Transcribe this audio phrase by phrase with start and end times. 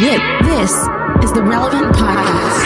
[0.00, 0.70] This
[1.22, 2.64] is the Relevant Podcast.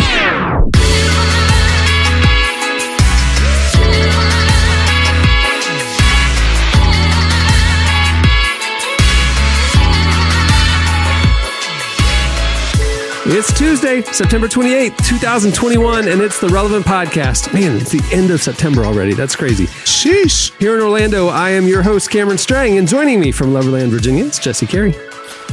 [13.26, 17.52] It's Tuesday, September 28th, 2021, and it's the Relevant Podcast.
[17.52, 19.12] Man, it's the end of September already.
[19.12, 19.66] That's crazy.
[19.66, 20.56] Sheesh.
[20.60, 24.24] Here in Orlando, I am your host, Cameron Strang, and joining me from Loverland, Virginia,
[24.24, 24.92] it's Jesse Carey.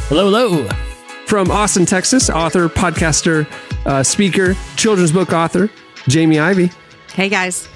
[0.10, 0.91] Hello, hello.
[1.32, 3.48] From Austin, Texas, author, podcaster,
[3.86, 5.70] uh, speaker, children's book author,
[6.10, 6.72] Jamie Ivey.
[7.14, 7.70] Hey guys.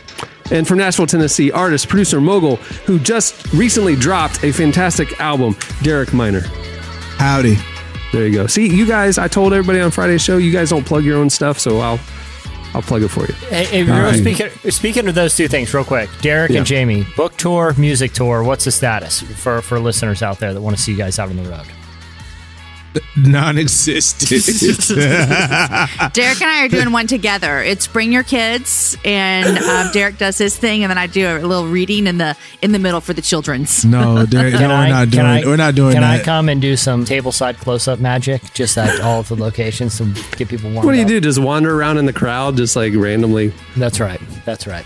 [0.52, 6.14] And from Nashville, Tennessee, artist, producer, mogul, who just recently dropped a fantastic album, Derek
[6.14, 6.42] Minor.
[7.18, 7.56] Howdy.
[8.12, 8.48] There you go.
[8.48, 11.30] See, you guys, I told everybody on Friday's show, you guys don't plug your own
[11.30, 12.00] stuff, so I'll
[12.74, 13.34] I'll plug it for you.
[13.48, 14.20] Hey, hey, real- right.
[14.20, 16.58] speaking, speaking of those two things, real quick, Derek Yeah.
[16.58, 18.44] and Jamie, book tour, music tour.
[18.44, 21.30] What's the status for for listeners out there that want to see you guys out
[21.30, 21.66] on the road?
[23.18, 24.30] Non-existent.
[26.14, 27.62] Derek and I are doing one together.
[27.62, 31.40] It's bring your kids, and um, Derek does his thing, and then I do a
[31.40, 33.86] little reading in the in the middle for the children's.
[33.86, 35.24] no, there, no, Can we're I- not doing.
[35.24, 36.22] can I- we're not doing Can that.
[36.22, 39.98] I come and do some tableside close up magic, just at all of the locations
[39.98, 40.06] to
[40.38, 41.10] get people warmed What do you up?
[41.10, 41.22] do?
[41.22, 43.54] Just wander around in the crowd, just like randomly?
[43.78, 44.20] That's right.
[44.46, 44.86] That's right.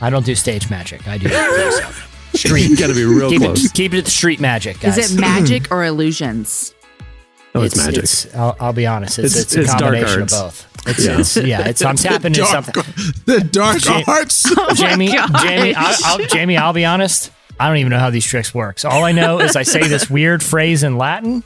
[0.00, 1.06] I don't do stage magic.
[1.06, 1.28] I do
[2.38, 2.68] street.
[2.70, 3.64] You got to be real keep close.
[3.64, 4.96] it keep it to street magic, guys.
[4.96, 6.74] Is it magic or illusions?
[7.54, 8.04] Oh, it's, magic.
[8.04, 9.18] It's, I'll, I'll be honest.
[9.18, 10.66] It's, It's- it's, a it's dark combination of both.
[10.86, 11.12] It's, Yeah.
[11.12, 11.20] yeah.
[11.20, 11.68] It's, yeah.
[11.68, 12.72] It's I'm tapping into something.
[13.26, 14.46] the dark Ja- arts.
[14.56, 15.08] Oh Jamie.
[15.42, 17.30] Jamie, I'll, I'll, Jamie, I'll be honest.
[17.58, 18.84] I don't even know how these tricks works.
[18.86, 21.42] All I know is I say this weird phrase in Latin,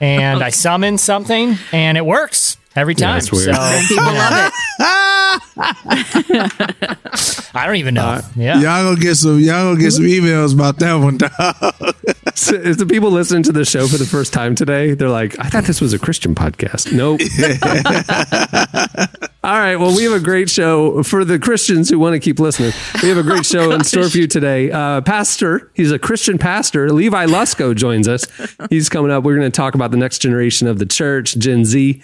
[0.00, 3.18] and I summon something, and it works every time.
[3.18, 3.54] it's weird.
[3.54, 4.52] So People love it.
[7.54, 8.02] I don't even know.
[8.04, 8.54] Uh, yeah.
[8.60, 9.38] Y'all gonna get some.
[9.40, 11.18] Y'all gonna get some emails about that one.
[11.18, 11.32] dog.
[12.34, 15.36] So if the people listening to the show for the first time today, they're like,
[15.40, 16.92] I thought this was a Christian podcast.
[16.92, 17.20] Nope.
[19.44, 19.76] All right.
[19.76, 22.72] Well, we have a great show for the Christians who want to keep listening.
[23.02, 24.70] We have a great show in store for you today.
[24.70, 26.92] Uh, pastor, he's a Christian pastor.
[26.92, 28.24] Levi Lusko joins us.
[28.68, 29.24] He's coming up.
[29.24, 32.02] We're going to talk about the next generation of the church, Gen Z,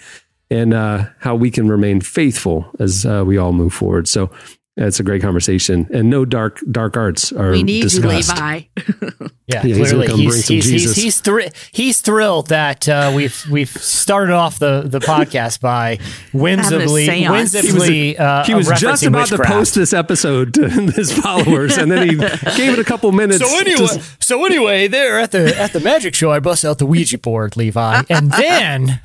[0.49, 4.07] and uh, how we can remain faithful as uh, we all move forward.
[4.07, 4.29] So
[4.77, 8.29] it's a great conversation, and no dark dark arts are We need discussed.
[8.37, 8.61] Levi.
[9.47, 13.11] Yeah, Yeah, he's gonna clearly come he's he's, he's he's, thri- he's thrilled that uh,
[13.15, 15.99] we've we've started off the, the podcast by
[16.33, 17.53] whimsically seance.
[17.53, 21.91] whimsically uh, he was just referencing about to post this episode to his followers, and
[21.91, 22.15] then he
[22.57, 23.47] gave it a couple minutes.
[23.47, 26.79] So anyway, to- so anyway, there at the at the magic show, I bust out
[26.79, 28.99] the Ouija board, Levi, and then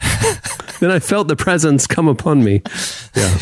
[0.81, 2.63] then I felt the presence come upon me.
[3.15, 3.39] Yeah.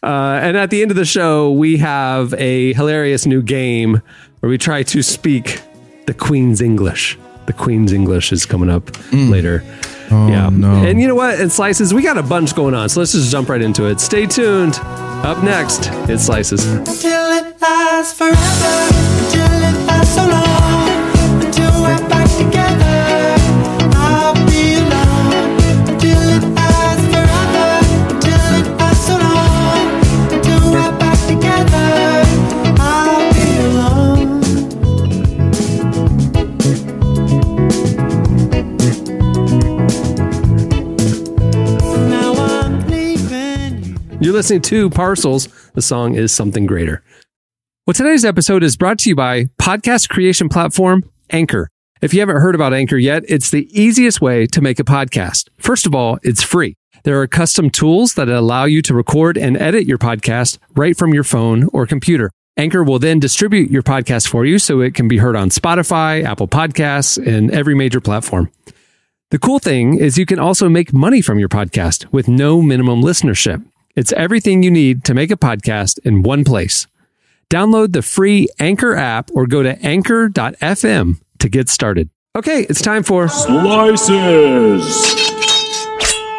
[0.00, 4.02] Uh, and at the end of the show, we have a hilarious new game
[4.40, 5.60] where we try to speak
[6.06, 7.18] the Queen's English.
[7.46, 9.30] The Queen's English is coming up mm.
[9.30, 9.62] later.
[10.10, 10.48] Oh, yeah.
[10.48, 10.70] no.
[10.84, 11.38] And you know what?
[11.38, 12.88] In Slices, we got a bunch going on.
[12.88, 14.00] So let's just jump right into it.
[14.00, 14.76] Stay tuned.
[15.24, 16.64] Up next, it Slices.
[44.28, 45.48] You're listening to Parcels.
[45.72, 47.02] The song is Something Greater.
[47.86, 51.70] Well, today's episode is brought to you by podcast creation platform Anchor.
[52.02, 55.48] If you haven't heard about Anchor yet, it's the easiest way to make a podcast.
[55.56, 56.74] First of all, it's free.
[57.04, 61.14] There are custom tools that allow you to record and edit your podcast right from
[61.14, 62.30] your phone or computer.
[62.58, 66.22] Anchor will then distribute your podcast for you so it can be heard on Spotify,
[66.22, 68.50] Apple Podcasts, and every major platform.
[69.30, 73.00] The cool thing is you can also make money from your podcast with no minimum
[73.00, 73.64] listenership.
[73.96, 76.86] It's everything you need to make a podcast in one place.
[77.50, 82.10] Download the free Anchor app or go to anchor.fm to get started.
[82.36, 84.10] Okay, it's time for Slices.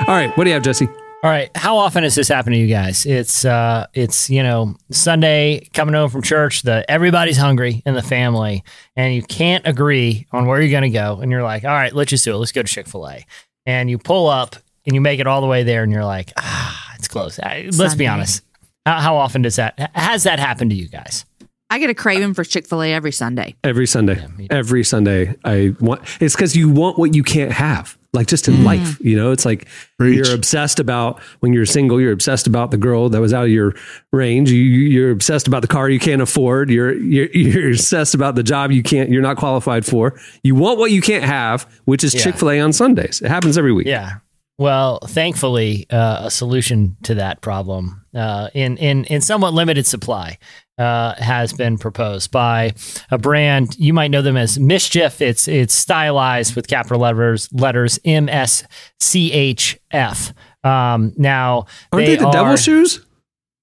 [0.07, 0.87] All right, what do you have, Jesse?
[1.21, 3.05] All right, how often has this happened to you guys?
[3.05, 8.01] It's uh it's, you know, Sunday coming home from church, the everybody's hungry in the
[8.01, 8.63] family
[8.95, 11.93] and you can't agree on where you're going to go and you're like, "All right,
[11.93, 12.37] let's just do it.
[12.37, 13.25] Let's go to Chick-fil-A."
[13.65, 16.31] And you pull up and you make it all the way there and you're like,
[16.37, 18.43] "Ah, it's close." Let's be honest.
[18.85, 21.25] How, how often does that has that happened to you guys?
[21.71, 23.55] I get a craving for Chick Fil A every Sunday.
[23.63, 24.25] Every Sunday.
[24.35, 24.55] me too.
[24.55, 25.35] Every Sunday.
[25.45, 27.95] I want it's because you want what you can't have.
[28.11, 28.99] Like just in life.
[28.99, 29.67] You know, it's like
[29.99, 30.15] Preach.
[30.15, 33.51] you're obsessed about when you're single, you're obsessed about the girl that was out of
[33.51, 33.75] your
[34.11, 34.49] range.
[34.49, 36.71] You, you're obsessed about the car you can't afford.
[36.71, 40.19] You're, you're you're obsessed about the job you can't you're not qualified for.
[40.41, 42.21] You want what you can't have, which is Yeah.
[42.23, 43.21] Chick-fil-A on Sundays.
[43.21, 43.85] It happens every week.
[43.85, 44.15] Yeah.
[44.59, 50.37] Well, thankfully, uh, a solution to that problem uh, in, in, in somewhat limited supply
[50.77, 52.73] uh, has been proposed by
[53.09, 53.79] a brand.
[53.79, 55.21] You might know them as Mischief.
[55.21, 58.63] It's it's stylized with capital letters letters M S
[58.99, 60.33] C H F.
[60.63, 63.05] Um, now Aren't they, the are- devil shoes?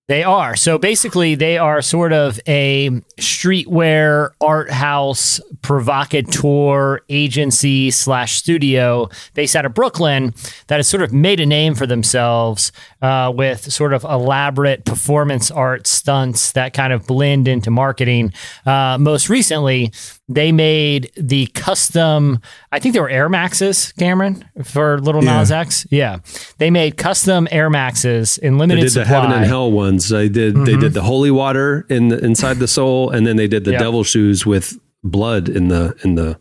[0.08, 0.54] They are.
[0.54, 9.56] So basically, they are sort of a streetwear art house provocateur agency slash studio based
[9.56, 10.32] out of Brooklyn
[10.68, 12.70] that has sort of made a name for themselves
[13.02, 18.32] uh, with sort of elaborate performance art stunts that kind of blend into marketing.
[18.64, 19.92] Uh, most recently,
[20.28, 22.40] they made the custom,
[22.72, 25.38] I think they were Air Maxes, Cameron, for Lil Yeah.
[25.38, 25.86] Nas X.
[25.90, 26.18] Yeah.
[26.58, 30.08] They made custom Air Maxes in They limited did the heaven and hell ones.
[30.08, 33.48] They did they did the holy water in the, inside the soul, and then they
[33.48, 33.80] did the Yep.
[33.80, 36.32] devil shoes with blood in the in the.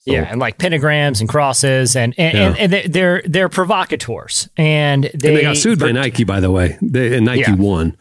[0.00, 0.14] soul.
[0.14, 2.46] Yeah, and like pentagrams and crosses, and and, Yeah.
[2.48, 6.40] and, and they- they're they're provocateurs, and they, and they got sued by Nike, by
[6.40, 6.78] the way.
[6.82, 7.54] They, and Nike Yeah.
[7.54, 7.96] won.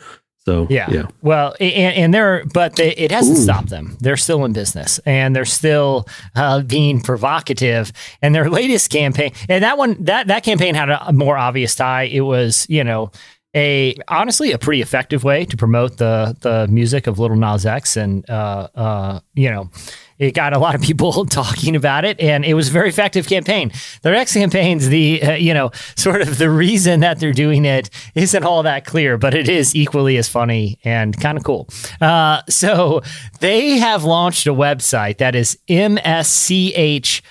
[0.46, 0.90] So Yeah.
[0.90, 1.04] yeah.
[1.22, 3.42] Well, and, and they're, but they, it hasn't Ooh.
[3.42, 3.98] stopped them.
[4.00, 7.92] They're still in business and they're still uh, being provocative.
[8.24, 12.04] And their latest campaign, and that one, that, that campaign had a more obvious tie.
[12.04, 13.12] It was, you know,
[13.56, 17.98] a honestly a pretty effective way to promote the the music of Lil Nas X,
[17.98, 19.72] and uh, uh, you know,
[20.19, 23.28] it got a lot of people talking about it, and it was a very effective
[23.28, 23.72] campaign.
[24.04, 27.90] Their next campaign's the uh, you know sort of the reason that they're doing it
[28.13, 31.68] isn't all that clear, but it is equally as funny and kind of cool.
[32.00, 33.01] Uh, so
[33.40, 37.24] they have launched a website that is MSCHF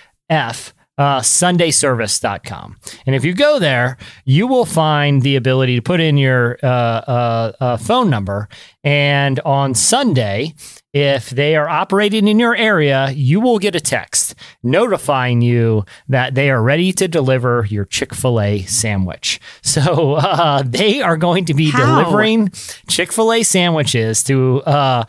[0.99, 2.77] uh, sundayservice.com.
[3.07, 6.67] And if you go there, you will find the ability to put in your uh,
[6.67, 8.49] uh, uh, phone number.
[8.85, 10.55] And on Sunday,
[10.95, 16.35] if they are operating in your area, you will get a text notifying you that
[16.35, 19.41] they are ready to deliver your Chick fil A sandwich.
[19.69, 22.03] So uh, they are going to be How?
[22.03, 22.49] delivering
[22.89, 25.05] Chick fil A sandwiches to uh,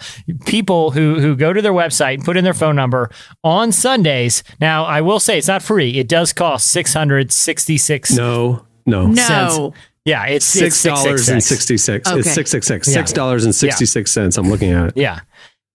[0.45, 3.09] people who, who go to their website and put in their phone number
[3.43, 4.43] on Sundays.
[4.59, 9.07] Now, I will say it's not free, it does cost 666 No, no.
[9.07, 9.13] No.
[9.15, 9.77] Cents.
[10.09, 12.09] Yeah, it's it's Six dollars and sixty six.
[12.09, 12.19] Okay.
[12.19, 12.87] It's six six six.
[12.87, 12.93] Yeah.
[12.95, 14.37] Six dollars and sixty six cents.
[14.37, 14.93] I'm looking at it.
[14.97, 15.19] Yeah.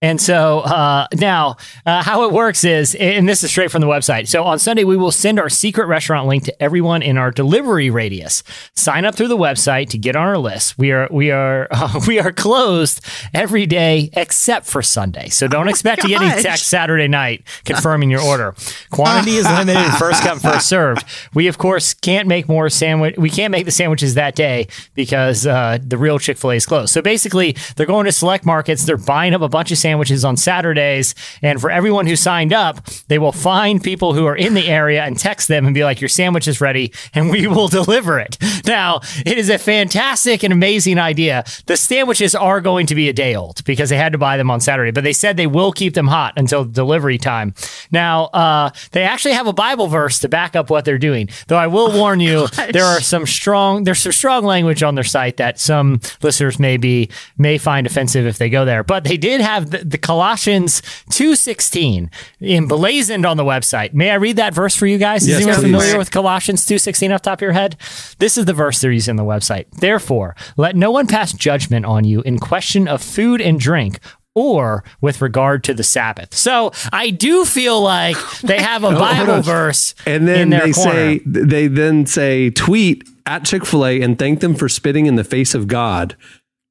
[0.04, 1.56] And so uh, now,
[1.86, 4.28] uh, how it works is, and this is straight from the website.
[4.28, 7.88] So on Sunday, we will send our secret restaurant link to everyone in our delivery
[7.88, 8.42] radius.
[8.76, 10.76] Sign up through the website to get on our list.
[10.76, 13.00] We are we are uh, we are closed
[13.32, 15.30] every day except for Sunday.
[15.30, 16.42] So don't expect to get any gosh.
[16.42, 18.54] text Saturday night confirming your order.
[18.90, 21.02] Quantity is limited, first come first served.
[21.32, 23.16] We of course can't make more sandwich.
[23.16, 26.66] We can't make the sandwiches that day because uh, the real Chick Fil A is
[26.66, 26.92] closed.
[26.92, 28.84] So basically, they're going to select markets.
[28.84, 29.93] They're buying up a bunch of sandwiches
[30.24, 34.54] on Saturdays, and for everyone who signed up, they will find people who are in
[34.54, 37.68] the area and text them and be like, "Your sandwich is ready, and we will
[37.80, 38.36] deliver it."
[38.66, 41.44] Now, it is a fantastic and amazing idea.
[41.66, 44.50] The sandwiches are going to be a day old because they had to buy them
[44.50, 47.54] on Saturday, but they said they will keep them hot until delivery time.
[47.90, 51.28] Now, uh, they actually have a Bible verse to back up what they're doing.
[51.48, 55.04] Though I will warn you, there are some strong there's some strong language on their
[55.04, 58.82] site that some listeners may be may find offensive if they go there.
[58.84, 62.10] But they did have the, the Colossians two sixteen
[62.40, 63.92] emblazoned on the website.
[63.94, 65.22] May I read that verse for you guys?
[65.22, 65.62] Is Yes, anyone please.
[65.62, 67.76] familiar with Colossians two sixteen off the top of your head?
[68.18, 69.70] This is the verse they're using on the website.
[69.72, 73.98] Therefore, let no one pass judgment on you in question of food and drink.
[74.36, 76.34] Or with regard to the Sabbath.
[76.34, 79.42] So I do feel like they have a oh, Bible on.
[79.42, 80.74] verse And then they corner.
[80.74, 85.14] say they then say tweet at Chick Fil A and thank them for spitting in
[85.14, 86.16] the face of God.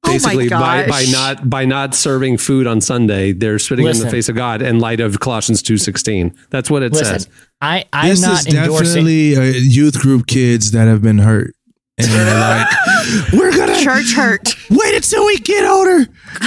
[0.06, 4.10] Oh Basically, by, by not by not serving food on Sunday, they're spitting in the
[4.10, 6.34] face of God in light of Colossians two sixteen.
[6.50, 7.28] That's what it Listen, says.
[7.60, 8.84] I, I'm This not is endorsing.
[8.84, 11.54] definitely youth group kids that have been hurt.
[11.96, 14.54] And they're like, we're gonna Church hurt.
[14.70, 16.06] wait until we get older.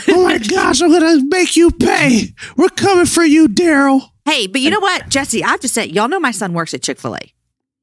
[0.10, 2.34] Oh my gosh, I'm gonna make you pay.
[2.58, 4.02] We're coming for you, Daryl.
[4.26, 5.44] Hey, but you know what, Jesse?
[5.44, 7.20] I have to say, y'all know my son works at Chick Fil A.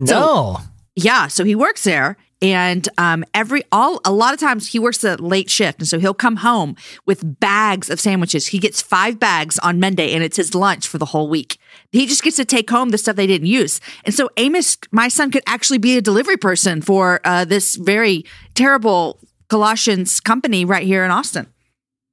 [0.01, 0.59] No.
[0.95, 5.03] Yeah, so he works there, and um, every all a lot of times he works
[5.03, 8.49] a late shift, and so he'll come home with bags of sandwiches.
[8.49, 11.57] He gets five bags on Monday, and it's his lunch for the whole week.
[11.91, 15.09] He just gets to take home the stuff they didn't use, and so Amos, my
[15.09, 20.87] son, could actually be a delivery person for uh, this very terrible Colossians company right
[20.87, 21.47] here in Austin.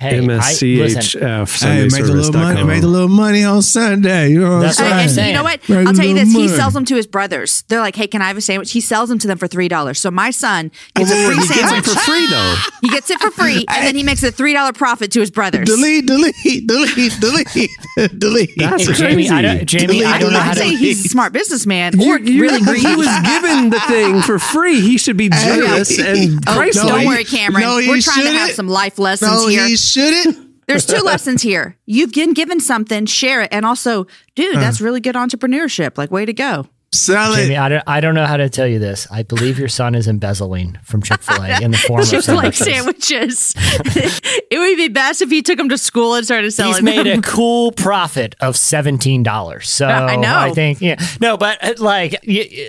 [0.01, 1.62] Hey, I, listen, MSCHF.
[1.62, 2.63] Hey, make a little money.
[2.63, 4.29] Make a little money on Sunday.
[4.31, 5.20] You know what That's I'm what I'm saying?
[5.20, 5.70] And you know what?
[5.70, 6.36] Make I'll tell you little this.
[6.36, 7.63] He sells them to his brothers.
[7.67, 9.67] They're like, "Hey, can I have a sandwich?" He sells them to them for three
[9.67, 10.00] dollars.
[10.00, 12.55] So my son gets a free He gets it for free though.
[12.81, 15.29] He gets it for free, and then he makes a three dollar profit to his
[15.29, 15.67] brothers.
[15.67, 16.34] Delete, delete,
[16.65, 17.70] delete, delete,
[18.17, 18.50] delete.
[18.58, 19.65] That's Hey, Jamie, I don't, crazy.
[19.65, 20.60] Jamie, I I don't mean, know how to.
[20.60, 22.88] saying he's a smart businessman or you- really greedy.
[22.88, 24.81] he was given the thing for free.
[24.81, 26.86] He should be generous and Oh, priceless.
[26.88, 27.63] don't worry, Cameron.
[27.63, 29.67] no, We're trying to have some life lessons here.
[29.94, 30.50] He shouldn't.
[30.68, 31.78] There's two lessons here.
[31.86, 34.86] You've been given something, share it, and also, dude, that's mm.
[34.86, 35.98] really good entrepreneurship.
[35.98, 36.68] Like, way to go.
[36.94, 37.58] Sell Jamie, it.
[37.58, 39.08] I don't, I don't know how to tell you this.
[39.10, 42.24] I believe your son is embezzling from Chick fil A in the form of Chick
[42.24, 43.56] Fil A sandwiches.
[43.56, 44.22] sandwiches.
[44.52, 47.06] it would be best if he took them to school and started selling He's made
[47.06, 47.20] them.
[47.20, 49.70] a cool profit of seventeen dollars.
[49.70, 50.36] So I know.
[50.38, 51.02] I think yeah.
[51.22, 52.16] No, but uh, like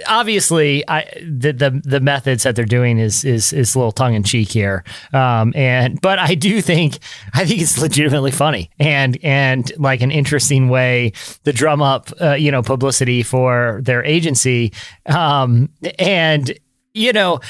[0.06, 4.14] obviously, I the, the the methods that they're doing is is is a little tongue
[4.14, 4.84] in cheek here.
[5.12, 6.98] Um, and but I do think
[7.34, 11.12] I think it's legitimately funny and and like an interesting way
[11.42, 14.72] to drum up uh, you know publicity for their agency.
[15.06, 16.52] Um, and
[16.94, 17.40] you know.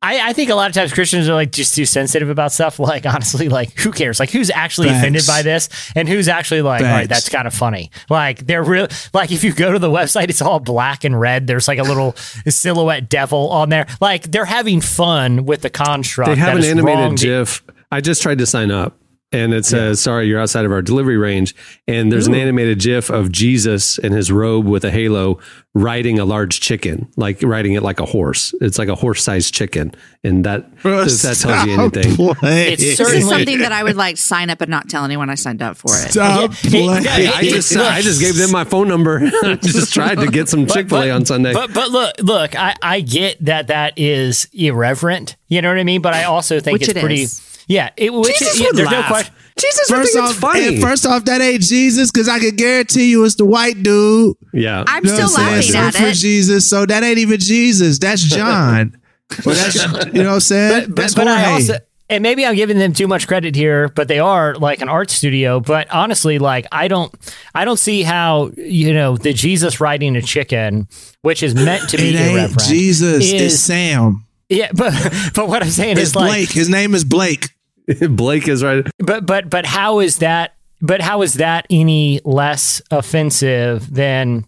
[0.00, 2.78] I, I think a lot of times Christians are like just too sensitive about stuff.
[2.88, 4.20] Like honestly, like who cares?
[4.20, 4.98] Like who's actually Facts.
[5.00, 7.90] offended by this, and who's actually like, all right, that's kind of funny.
[8.08, 8.86] Like they're real.
[9.12, 11.48] Like if you go to the website, it's all black and red.
[11.48, 12.12] There's like a little
[12.48, 13.88] silhouette devil on there.
[14.00, 16.30] Like they're having fun with the construct.
[16.30, 17.64] They have an animated wrong GIF.
[17.90, 18.96] I just tried to sign up.
[19.30, 21.54] And it says, sorry, you're outside of our delivery range.
[21.86, 25.38] And there's an animated GIF of Jesus in his robe with a halo
[25.74, 28.54] riding a large chicken, like riding it like a horse.
[28.62, 29.92] It's like a horse sized chicken.
[30.24, 30.82] And that, if
[31.22, 32.16] that tells you anything.
[32.42, 35.60] It's certainly- something that I would like sign up and not tell anyone I signed
[35.60, 36.10] up for it.
[36.12, 37.04] Stop playing.
[37.04, 39.20] yeah, I just, I just gave them my phone number.
[39.42, 41.52] I just tried to get some Chick fil A on Sunday.
[41.52, 45.36] But but look look, I, I get that that is irreverent.
[45.48, 46.00] You know what I mean?
[46.00, 47.22] But I also think Which it's it pretty.
[47.22, 47.44] is.
[47.68, 49.08] Yeah, it, which Jesus is, yeah, would there's no laugh.
[49.08, 49.34] question.
[49.58, 50.66] Jesus would First think off, it's funny.
[50.68, 54.36] and first off, that ain't Jesus because I can guarantee you it's the white dude.
[54.54, 54.84] yeah.
[54.86, 55.74] I'm You know still what I'm saying?
[55.74, 56.14] laughing So at for it.
[56.14, 57.98] Jesus, so that ain't even Jesus.
[57.98, 58.96] That's John.
[59.44, 59.74] but that's
[60.14, 60.86] you know what I'm saying.
[60.88, 61.74] But, that's but I also,
[62.08, 65.10] and maybe I'm giving them too much credit here, but they are like an art
[65.10, 65.60] studio.
[65.60, 67.12] But honestly, like I don't,
[67.54, 70.88] I don't see how you know the Jesus riding a chicken,
[71.22, 72.62] which is meant to be it ain't irreverent.
[72.62, 73.24] Jesus.
[73.26, 74.24] is- it's Sam.
[74.48, 74.94] yeah, but
[75.34, 76.50] but what I'm saying It's is like, Blake.
[76.52, 77.48] His name is Blake.
[78.10, 78.86] Blake is right.
[78.98, 80.54] but but but how is that?
[80.80, 84.44] But how is that any less offensive than?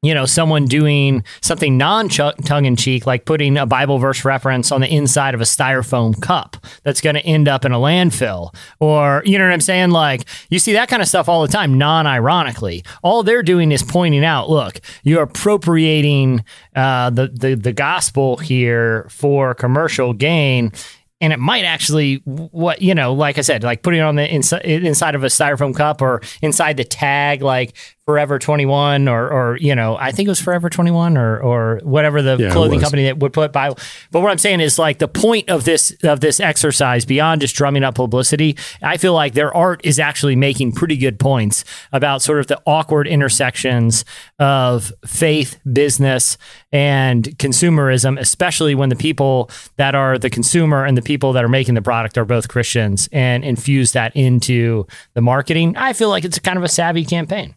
[0.00, 4.70] You know, someone doing something non tongue in cheek, like putting a Bible verse reference
[4.70, 8.54] on the inside of a styrofoam cup that's going to end up in a landfill.
[8.78, 9.90] Or, you know what I'm saying?
[9.90, 12.84] Like, you see that kind of stuff all the time, non ironically.
[13.02, 16.44] All they're doing is pointing out look, you're appropriating
[16.76, 20.70] uh, the, the, the gospel here for commercial gain
[21.20, 24.34] and it might actually what you know like i said like putting it on the
[24.34, 27.74] inside inside of a styrofoam cup or inside the tag like
[28.08, 32.22] forever 21 or or you know i think it was forever 21 or or whatever
[32.22, 33.76] the Yeah, clothing company that would put bible
[34.10, 37.54] but what i'm saying is like the point of this of this exercise beyond just
[37.54, 42.22] drumming up publicity i feel like their art is actually making pretty good points about
[42.22, 44.06] sort of the awkward intersections
[44.38, 46.38] of faith business
[46.72, 51.48] and consumerism especially when the people that are the consumer and the people that are
[51.48, 55.76] making the product are both christians and infuse that into the marketing.
[55.76, 57.54] I feel like it's a kind of a savvy campaign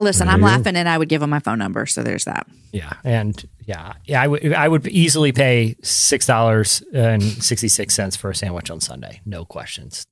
[0.00, 1.86] Listen, I'm laughing and I would give him my phone number.
[1.86, 2.46] So there's that.
[2.72, 7.94] Yeah, and yeah, yeah, I would I would easily pay six dollars and sixty six
[7.94, 10.04] cents for a sandwich on Sunday, no questions.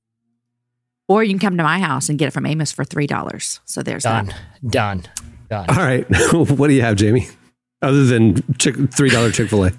[1.09, 3.59] Or you can come to my house and get it from Amos for $3.
[3.65, 4.71] So there's Done, that.
[4.71, 5.03] done,
[5.49, 5.69] done.
[5.69, 6.05] All right.
[6.33, 7.27] what do you have, Jamie?
[7.83, 9.73] Other than Chick- $3 Chick fil A.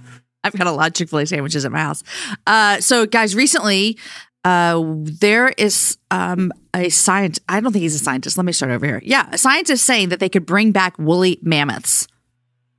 [0.43, 2.03] I've got a lot of Chick fil A sandwiches at my house.
[2.45, 3.97] Uh, so, guys, recently
[4.43, 7.41] uh, there is um, a scientist.
[7.47, 8.37] I don't think he's a scientist.
[8.37, 9.01] Let me start over here.
[9.03, 12.07] Yeah, a scientist saying that they could bring back woolly mammoths.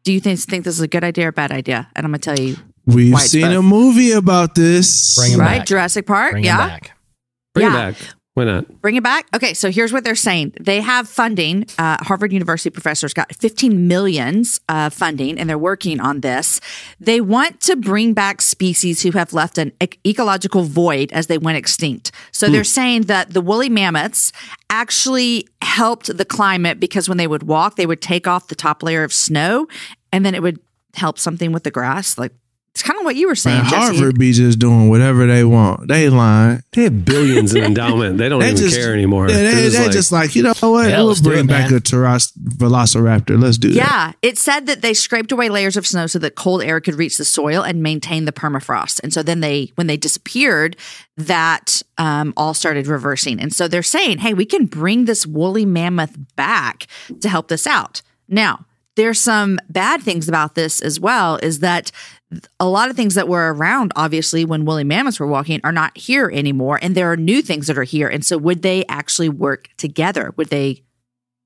[0.04, 1.88] Do you think, think this is a good idea or bad idea?
[1.94, 3.58] And I'm going to tell you, We've seen both.
[3.58, 5.16] a movie about this.
[5.16, 5.58] Bring 'em right?
[5.58, 5.66] back.
[5.66, 6.32] Jurassic Park.
[6.32, 6.56] Bring it yeah.
[6.56, 6.90] back.
[7.54, 7.92] Bring Yeah.
[8.34, 8.80] Why not?
[8.80, 9.26] Bring it back.
[9.34, 10.54] Okay, so here's what they're saying.
[10.58, 11.66] They have funding.
[11.76, 16.58] Uh, Harvard University professors got 15 millions uh, funding, and they're working on this.
[16.98, 21.36] They want to bring back species who have left an ec- ecological void as they
[21.36, 22.10] went extinct.
[22.30, 24.32] So they're saying that the woolly mammoths
[24.70, 28.82] actually helped the climate because when they would walk, they would take off the top
[28.82, 29.68] layer of snow,
[30.10, 30.58] and then it would
[30.94, 32.32] help something with the grass, like
[32.74, 33.96] It's kind of what you were saying, Man, Jesse.
[33.98, 35.88] Harvard be just doing whatever they want.
[35.88, 36.62] They lying.
[36.72, 38.16] They have billions in endowment.
[38.16, 39.28] They don't They even just care anymore.
[39.28, 40.88] Yeah, They're they, just like- just like you know what?
[40.88, 43.38] Yeah, we'll let's bring it, back a Taras- Velociraptor.
[43.38, 43.74] Let's do that.
[43.76, 46.94] Yeah, it said that they scraped away layers of snow so that cold air could
[46.94, 49.00] reach the soil and maintain the permafrost.
[49.02, 50.76] And so then they, when they disappeared,
[51.18, 53.38] that um, all started reversing.
[53.38, 56.86] And so they're saying, hey, we can bring this woolly mammoth back
[57.20, 58.00] to help this out.
[58.28, 58.64] Now,
[58.96, 61.38] there's some bad things about this as well.
[61.42, 61.90] Is that
[62.58, 65.96] a lot of things that were around, obviously, when woolly mammoths were walking, are not
[65.96, 68.08] here anymore, and there are new things that are here.
[68.08, 70.32] And so, would they actually work together?
[70.36, 70.82] Would they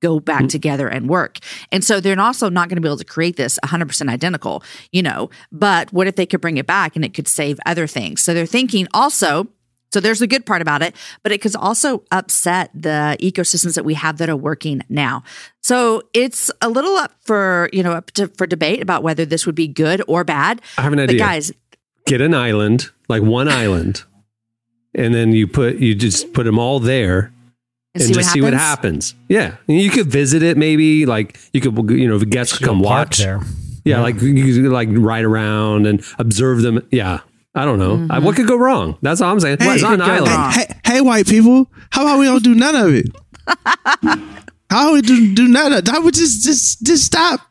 [0.01, 0.47] go back mm-hmm.
[0.47, 1.39] together and work.
[1.71, 5.01] And so they're also not going to be able to create this 100% identical, you
[5.01, 8.21] know, but what if they could bring it back and it could save other things?
[8.21, 9.47] So they're thinking also,
[9.93, 13.85] so there's the good part about it, but it could also upset the ecosystems that
[13.85, 15.23] we have that are working now.
[15.61, 19.45] So it's a little up for, you know, up to, for debate about whether this
[19.45, 20.61] would be good or bad.
[20.77, 21.19] I have an But idea.
[21.19, 21.51] guys,
[22.05, 24.03] Get an island, like one island,
[24.95, 27.33] and then you put you just put them all there
[27.93, 29.11] and, and, see, just what see what happens.
[29.11, 29.25] happens.
[29.27, 30.55] Yeah, And you could visit it.
[30.57, 33.17] Maybe like you could you know guests could come watch.
[33.17, 33.41] there.
[33.83, 36.85] Yeah, like you could like ride around and observe them.
[36.91, 37.19] Yeah,
[37.57, 37.97] I don't know.
[37.97, 38.23] Mm-hmm.
[38.23, 38.97] What could go wrong?
[39.01, 39.57] That's all I'm saying.
[39.59, 40.27] Hey, it's on an island.
[40.27, 40.51] wrong.
[40.51, 43.07] Hey, hey, white people, how about we don't do none of it?
[44.69, 45.87] how about we do, do none of it?
[45.87, 47.41] How we just just just stop?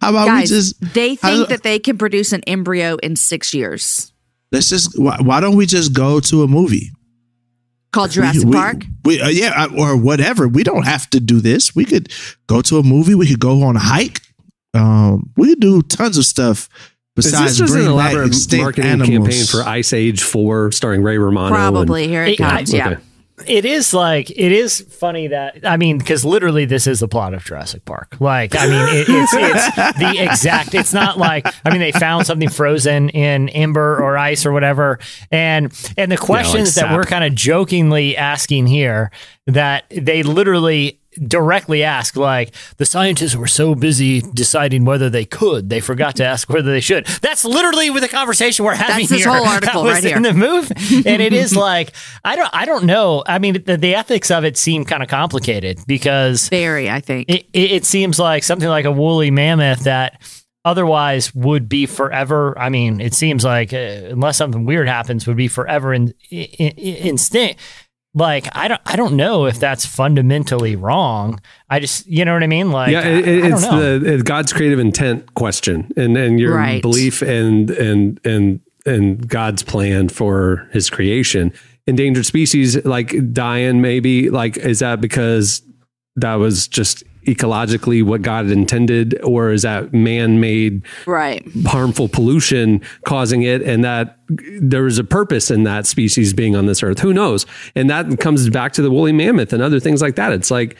[0.00, 3.16] How about Guys, we just they how- think that they can produce an embryo in
[3.16, 4.12] six years
[4.52, 6.90] let's just why, why don't we just go to a movie?
[7.92, 8.84] called Jurassic we, we- Park.
[9.04, 10.48] We, uh, yeah, uh, or whatever.
[10.48, 11.76] We don't have to do this.
[11.76, 12.12] We could
[12.48, 13.14] go to a movie.
[13.14, 14.20] We could go on a hike.
[14.74, 19.08] Um, we could do tons of stuff Is besides this just an elaborate marketing animals.
[19.10, 21.46] campaign for Ice Age Four, starring Ray Romano?
[21.46, 22.08] and- Probably.
[22.08, 22.72] Here it Hey, I- comes.
[22.72, 22.88] yeah.
[22.90, 23.00] Okay.
[23.48, 27.34] It is like it is funny that I mean because literally this is the plot
[27.34, 28.16] of Jurassic Park.
[28.20, 30.72] Like I mean it, it's it's the exact.
[30.72, 35.00] It's not like I mean they found something frozen in ember or ice or whatever,
[35.32, 39.10] and and the questions that we're kind of jokingly asking here
[39.48, 45.70] that they literally directly ask like the scientists were so busy deciding whether they could
[45.70, 49.10] they forgot to ask whether they should that's literally with the conversation we're having That's
[49.10, 49.32] this here.
[49.32, 50.16] whole article right here.
[50.16, 50.70] in the move
[51.06, 51.92] and it is like
[52.24, 55.08] i don't i don't know i mean the, the ethics of it seem kind of
[55.08, 57.28] complicated because Very, I think.
[57.28, 60.20] it, it, it seems like something like a woolly mammoth that
[60.64, 65.36] otherwise would be forever i mean it seems like uh, unless something weird happens would
[65.36, 67.60] be forever in, in, in instinct
[68.14, 72.42] like i don't i don't know if that's fundamentally wrong i just you know what
[72.42, 73.98] i mean like yeah, I- it, I don't it's know.
[73.98, 76.80] the it's God's creative intent question, and and your Right.
[76.80, 81.52] belief and and and and God's plan for His creation.
[81.86, 85.62] Endangered species like dying, maybe like is that because
[86.16, 91.46] that was just ecologically what God intended, or is that man-made right.
[91.66, 93.62] harmful pollution causing it?
[93.62, 94.18] And that
[94.60, 97.00] there is a purpose in that species being on this earth.
[97.00, 97.46] Who knows?
[97.74, 100.32] And that comes back to the woolly mammoth and other things like that.
[100.32, 100.76] It's like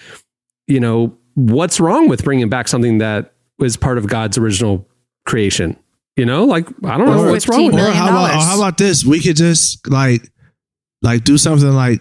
[0.67, 4.89] you know what's wrong with bringing back something that was part of god's original
[5.27, 5.77] creation?
[6.17, 8.41] You know like i don't know Or- what's wrong with Or that how about, or
[8.41, 9.05] how about this?
[9.05, 10.23] We could just like
[11.03, 12.01] like do something like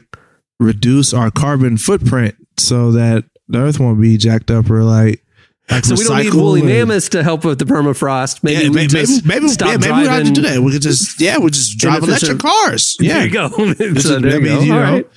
[0.59, 5.23] reduce our carbon footprint so that the earth won't be jacked up or like
[5.71, 8.69] like so we don't need woolly and- mammoths to help with the permafrost maybe Yeah,
[8.69, 10.59] we maybe, just maybe, stop yeah, maybe we driving don't have to do that.
[10.61, 12.97] We could just yeah, we just drive electric cars.
[12.99, 13.49] Yeah, there you go
[13.99, 14.61] so there I you mean, go.
[14.61, 15.09] you know, right.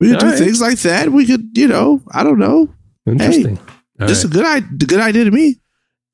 [0.00, 0.38] we could do All right.
[0.38, 1.10] things like that.
[1.12, 2.68] We could, you know, I don't know.
[3.06, 3.58] interesting
[4.00, 4.32] All Just right.
[4.32, 4.86] a good idea.
[4.86, 5.56] Good idea to me.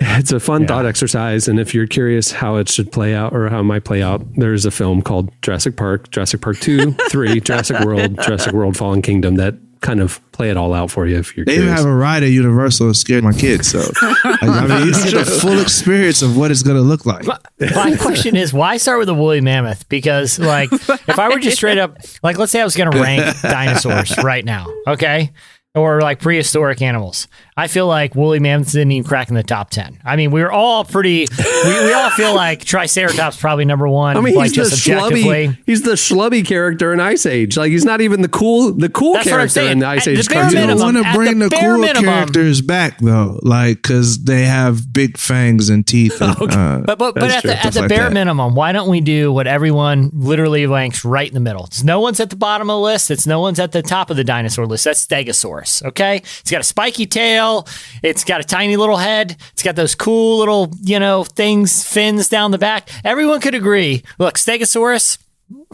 [0.00, 0.66] It's a fun Yeah.
[0.68, 1.46] thought exercise.
[1.48, 4.26] And if you're curious how it should play out or how it might play out,
[4.36, 9.00] there's a film called Jurassic Park, Jurassic Park 2, 3, Jurassic World, Jurassic World Fallen
[9.00, 9.54] Kingdom that
[9.86, 11.80] kind of play it all out for you if you're They even curious.
[11.80, 13.68] have a ride at Universal that scared my kids.
[13.68, 13.78] So
[14.24, 17.24] like, I mean, you get the full experience of what it's going to look like.
[17.26, 19.88] My question is, why start with a woolly mammoth?
[19.88, 23.00] Because, like, if I were just straight up, like, let's say I was going to
[23.00, 25.32] rank dinosaurs right now, okay,
[25.76, 29.70] or like prehistoric animals, I feel like woolly mammoths didn't even crack in the top
[29.70, 29.98] ten.
[30.04, 31.26] I mean, we were all pretty.
[31.64, 34.16] We, we all feel like Triceratops probably number one.
[34.16, 35.22] I mean, like he's the just objectively.
[35.48, 35.58] schlubby.
[35.66, 37.56] He's the schlubby character in Ice Age.
[37.56, 40.18] Like he's not even the cool, the cool That's character in the Ice At the
[40.18, 40.60] Age bare cartoon.
[40.60, 42.04] You minimum, want to bring the the, cool minimum.
[42.04, 46.20] characters back though, like because they have big fangs and teeth.
[46.20, 48.12] And, uh, But but, but at the, at the like bare that.
[48.12, 51.64] minimum, why don't we do what everyone literally ranks right in the middle?
[51.64, 53.10] It's no one's at the bottom of the list.
[53.10, 54.84] It's no one's at the top of the dinosaur list.
[54.84, 55.65] That's Stegosaurus.
[55.84, 57.66] Okay, it's got a spiky tail.
[58.02, 59.36] It's got a tiny little head.
[59.52, 62.88] It's got those cool little you know things, fins down the back.
[63.04, 64.02] Everyone could agree.
[64.18, 65.18] Look, Stegosaurus.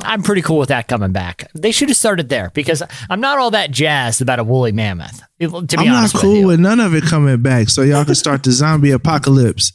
[0.05, 1.51] I'm pretty cool with that coming back.
[1.55, 5.23] They should have started there because I'm not all that jazzed about a woolly mammoth.
[5.41, 8.15] To be I'm not cool with with, none of it coming back, so y'all can
[8.15, 9.73] start the zombie apocalypse.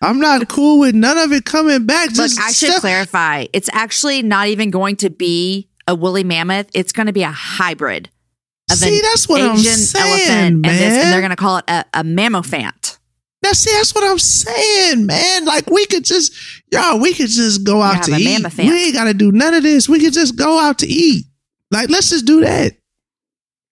[0.00, 2.08] I'm not cool with none of it coming back.
[2.08, 3.46] Look, Just I should stuff- clarify.
[3.52, 6.68] It's actually not even going to be a woolly mammoth.
[6.74, 8.10] It's going to be a hybrid
[8.72, 11.00] of See, an that's what I'm saying, elephant and this, man.
[11.04, 12.98] and they're going to call it a, a mammophant.
[13.42, 15.44] Now, see, that's what I'm saying, man.
[15.44, 16.32] Like we could just,
[16.70, 18.24] y'all, we could just go out to eat.
[18.40, 18.68] mammothant.
[18.68, 19.88] We ain't got to do none of this.
[19.88, 21.26] We could just go out to eat.
[21.70, 22.76] Like, let's just do that.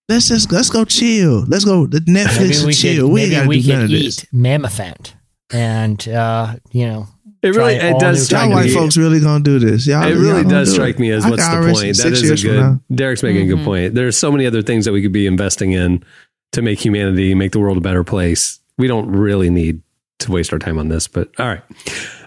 [0.09, 1.45] Let's just let's go chill.
[1.47, 3.05] Let's go the Netflix Maybe and we chill.
[3.07, 4.25] could, we maybe got to we do none could of eat this.
[4.33, 5.13] mammophant,
[5.53, 7.07] and uh, you know,
[7.41, 8.55] It really it it does strike me.
[8.55, 9.87] white folks really gonna do this?
[9.87, 10.99] Y'all, it y'all really does do strike it.
[10.99, 11.77] me as what's the point.
[11.77, 12.59] see That six is a good.
[12.59, 12.81] now.
[12.93, 13.57] Derek's making a Mm-hmm.
[13.57, 13.95] good point.
[13.95, 16.03] There's so many other things that we could be investing in
[16.51, 18.59] to make humanity, make the world a better place.
[18.77, 19.81] We don't really need
[20.19, 21.07] to waste our time on this.
[21.07, 21.63] But all right,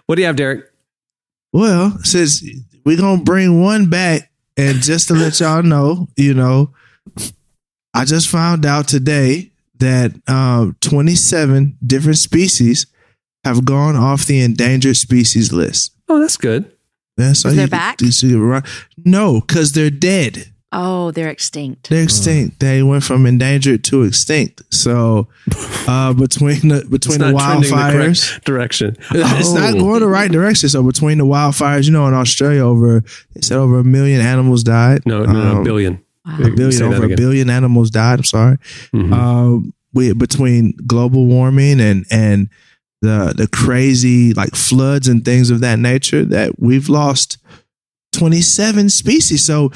[0.06, 0.64] what do you have, Derek?
[1.52, 2.44] Well, since
[2.84, 6.70] we're gonna bring one back, and just to let y'all know, you know,
[7.92, 12.86] I just found out today that um, 27 different species
[13.44, 15.92] have gone off the endangered species list.
[16.08, 16.70] Oh, that's good.
[17.16, 18.00] Yeah, so Is they're back?
[18.00, 18.64] you see it
[19.04, 20.50] No, because they're dead.
[20.76, 21.88] Oh, they're extinct.
[21.88, 22.58] They're extinct.
[22.58, 24.62] They went from endangered to extinct.
[24.74, 25.28] So
[25.86, 28.96] uh, between the It's between the not trending the wildfires, correct direction.
[29.12, 29.78] it's not Oh.
[29.78, 30.68] going the right direction.
[30.68, 33.04] So between the wildfires, you know, in Australia, over
[33.34, 35.02] they said over a million animals died.
[35.06, 36.00] No, no, no, Um, billion.
[36.26, 36.38] Wow.
[36.40, 38.18] a billion, Say that over a billion animals died.
[38.18, 38.56] I'm sorry.
[38.92, 39.12] Mhm.
[39.12, 42.48] Um, we between global warming and and
[43.04, 47.38] the the crazy like floods and things of that nature that we've lost
[48.12, 49.44] 27 species.
[49.44, 49.70] So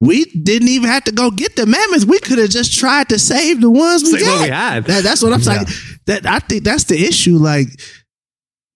[0.00, 2.04] we didn't even have to go get the mammoths.
[2.04, 4.32] We could have just tried to save the ones we Say got.
[4.32, 4.84] what we had.
[4.84, 5.66] That, that's what I'm saying.
[6.06, 7.36] That I think that's the issue.
[7.36, 7.68] Like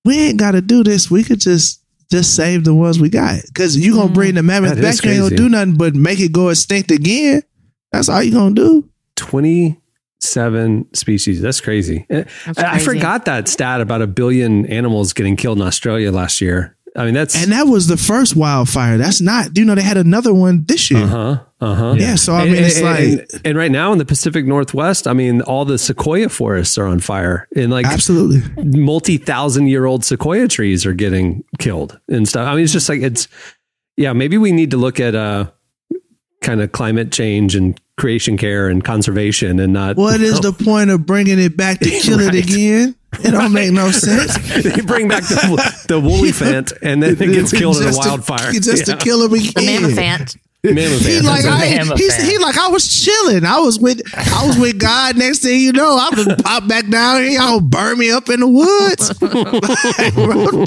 [0.04, 1.10] we ain't got to do this.
[1.10, 3.42] We could just just save the ones we got.
[3.46, 4.46] Because you gonna bring the mm.
[4.46, 7.42] mammoth That back, you ain't gonna do nothing but make it go extinct again.
[7.92, 8.88] That's all you gonna do.
[10.20, 11.40] 27 species.
[11.40, 12.06] That's crazy.
[12.10, 16.10] Uh, That's I I forgot that stat about a billion animals getting killed in Australia
[16.12, 16.74] last year.
[16.96, 18.98] I mean, that's And that was the first wildfire.
[18.98, 19.56] That's not.
[19.56, 21.04] You know, they had another one this year.
[21.04, 21.94] uh huh, uh huh.
[21.98, 22.16] Yeah.
[22.16, 22.98] So I And- mean, it's and, like
[23.34, 26.86] and, and right now in the Pacific Northwest, I mean, all the sequoia forests are
[26.86, 28.42] on fire, and like absolutely.
[28.64, 32.48] multi-thousand year old sequoia trees are getting killed and stuff.
[32.48, 33.28] I mean, it's just like it's
[33.96, 34.12] yeah.
[34.12, 35.50] Maybe we need to look at uh
[36.40, 40.88] kind of climate change and creation care and conservation, and not What is the point
[40.90, 42.34] of bringing it back to kill Right.
[42.34, 42.94] it again?
[43.24, 44.36] It don't make no sense.
[44.62, 48.02] they bring back the, the woolly fant and then it gets killed in a Just
[48.02, 48.52] to- wildfire.
[48.52, 48.94] just Yeah.
[48.94, 49.82] to kill him again.
[49.82, 50.36] the.
[50.64, 51.24] Mammoth He ant.
[51.24, 53.44] like a I, mammoth he's, he like I was chilling.
[53.44, 55.16] I was with I was with God.
[55.16, 57.40] Next thing you know, I'm gonna pop back down here.
[57.40, 59.22] Y'all burn me up in the woods.
[59.22, 60.64] Like, bro,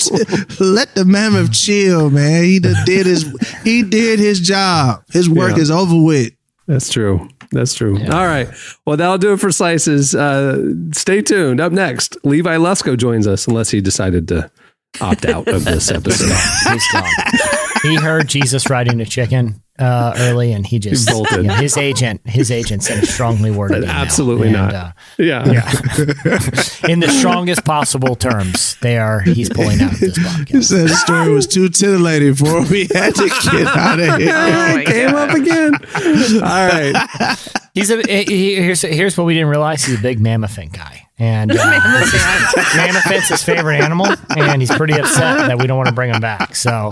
[0.66, 2.46] Let the mammoth chill, man.
[2.46, 3.26] He did his
[3.66, 5.04] he did his job.
[5.12, 5.62] His work Yeah.
[5.64, 6.32] is over with.
[6.72, 7.28] That's true.
[7.52, 7.98] That's true.
[7.98, 8.48] All right.
[8.86, 10.16] Well, that'll do it for slices.
[10.16, 11.60] Uh, stay tuned.
[11.60, 14.50] Up next, Levi Lusko joins us, unless he decided to
[15.02, 16.32] opt out of this episode.
[17.82, 17.92] He's gone.
[17.92, 21.38] he heard Jesus riding a chicken uh, early, and he just He bolted.
[21.38, 22.22] you know, his agent.
[22.26, 23.90] His agent sent a strongly worded email.
[23.90, 24.74] Absolutely And, not.
[24.76, 25.46] uh, yeah.
[25.52, 25.72] yeah,
[26.88, 29.22] in the strongest possible terms, they are.
[29.22, 30.64] He's pulling out of this He podcast.
[30.66, 32.70] said the story was too titillating for him.
[32.70, 34.32] We had to get out of here.
[34.82, 35.74] It came up again.
[36.44, 37.38] All right.
[37.74, 39.84] He's a he, he- here's here's what we didn't realize.
[39.84, 41.56] He's a big mammothant guy, and uh,
[42.76, 46.22] mammothant's his favorite animal, and he's pretty upset that we don't want to bring him
[46.22, 46.56] back.
[46.56, 46.90] So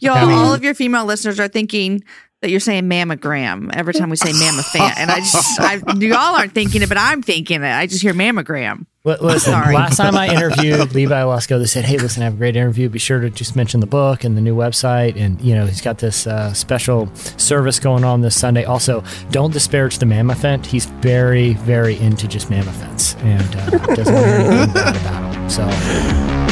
[0.00, 2.02] Y'all, I mean- all of your female listeners are thinking
[2.40, 4.96] that you're saying mammogram every time we say mammophant.
[4.96, 7.66] And I just, I, y'all aren't thinking it, but I'm thinking it.
[7.72, 8.86] I just hear mammogram.
[9.04, 9.74] Li- Listen, Sorry.
[9.74, 12.88] last time I interviewed Levi Lusko, they said, "Hey, listen, I have a great interview.
[12.88, 15.80] Be sure to just mention the book and the new website." And you know, he's
[15.80, 18.64] got this uh, special service going on this Sunday.
[18.64, 20.66] Also, don't disparage the mammothant.
[20.66, 25.48] He's very, very into just mammothants and uh, doesn't want anything about them.
[25.50, 26.47] So,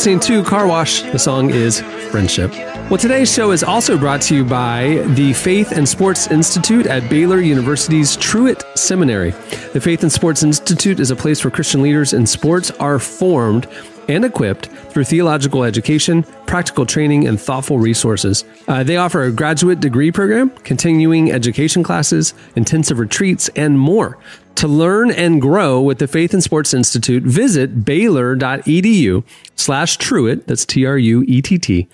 [0.00, 1.02] listening to Car Wash.
[1.02, 2.50] The song is Friendship.
[2.88, 7.10] Well, today's show is also brought to you by the Faith and Sports Institute at
[7.10, 9.32] Baylor University's Truett Seminary.
[9.74, 13.68] The Faith and Sports Institute is a place where Christian leaders in sports are formed
[14.10, 18.44] and equipped through theological education, practical training, and thoughtful resources.
[18.68, 24.18] Uh, they offer a graduate degree program, continuing education classes, intensive retreats, and more.
[24.56, 29.24] To learn and grow with the Faith and Sports Institute, visit baylor.edu
[29.56, 31.88] slash truett, that's T-R-U-E-T-T,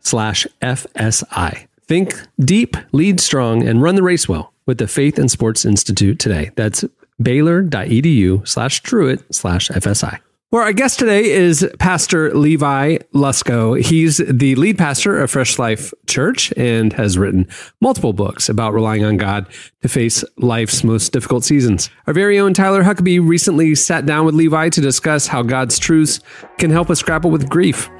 [0.00, 1.66] slash FSI.
[1.82, 6.18] Think deep, lead strong, and run the race well with the Faith and Sports Institute
[6.18, 6.50] today.
[6.56, 6.84] That's
[7.20, 10.18] baylor.edu slash truett slash FSI.
[10.52, 13.84] Well, our guest today is Pastor Levi Lusko.
[13.84, 17.48] He's the lead pastor of Fresh Life Church and has written
[17.80, 19.48] multiple books about relying on God
[19.82, 21.90] to face life's most difficult seasons.
[22.06, 26.20] Our very own Tyler Huckabee recently sat down with Levi to discuss how God's truths
[26.58, 27.90] can help us grapple with grief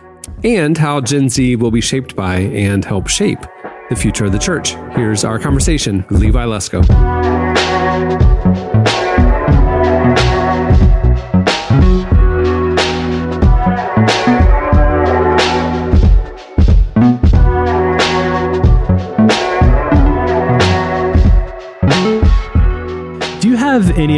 [0.45, 3.41] and how Gen Z will be shaped by and help shape
[3.91, 4.75] the future of the church.
[4.95, 6.87] Here's our conversation with Levi Lusko.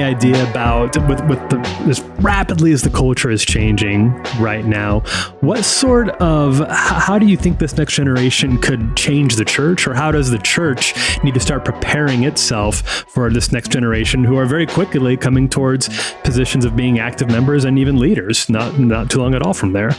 [0.09, 5.01] Idea about with with the, as rapidly as the culture is changing right now?
[5.41, 9.95] What sort of how do you think this next generation could change the church, or
[9.95, 12.77] how does the church need to start preparing itself
[13.09, 15.89] for this next generation who are very quickly coming towards
[16.25, 18.49] positions of being active members and even leaders?
[18.49, 19.91] Not not too long at all from there.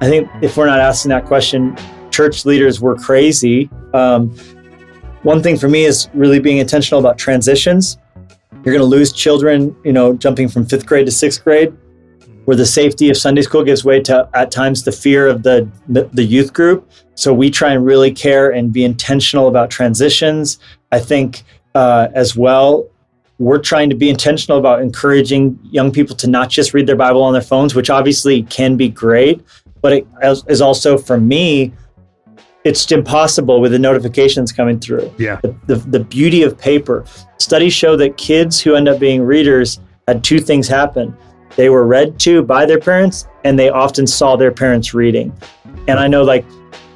[0.00, 1.76] I think if we're not asking that question,
[2.10, 3.68] church leaders were crazy.
[3.92, 4.30] Um,
[5.22, 7.98] one thing for me is really being intentional about transitions.
[8.64, 11.74] You're going to lose children, you know, jumping from fifth grade to sixth grade,
[12.46, 15.68] where the safety of Sunday school gives way to at times the fear of the
[15.88, 16.90] the, the youth group.
[17.14, 20.58] So we try and really care and be intentional about transitions.
[20.92, 21.42] I think
[21.74, 22.88] uh, as well,
[23.38, 27.22] we're trying to be intentional about encouraging young people to not just read their Bible
[27.22, 29.42] on their phones, which obviously can be great,
[29.82, 31.72] but it is is also for me,
[32.64, 35.12] it's impossible with the notifications coming through.
[35.18, 35.38] Yeah.
[35.42, 37.04] The, the, the beauty of paper.
[37.38, 41.14] Studies show that kids who end up being readers had two things happen.
[41.56, 45.32] They were read to by their parents, and they often saw their parents reading.
[45.86, 46.44] And I know, like,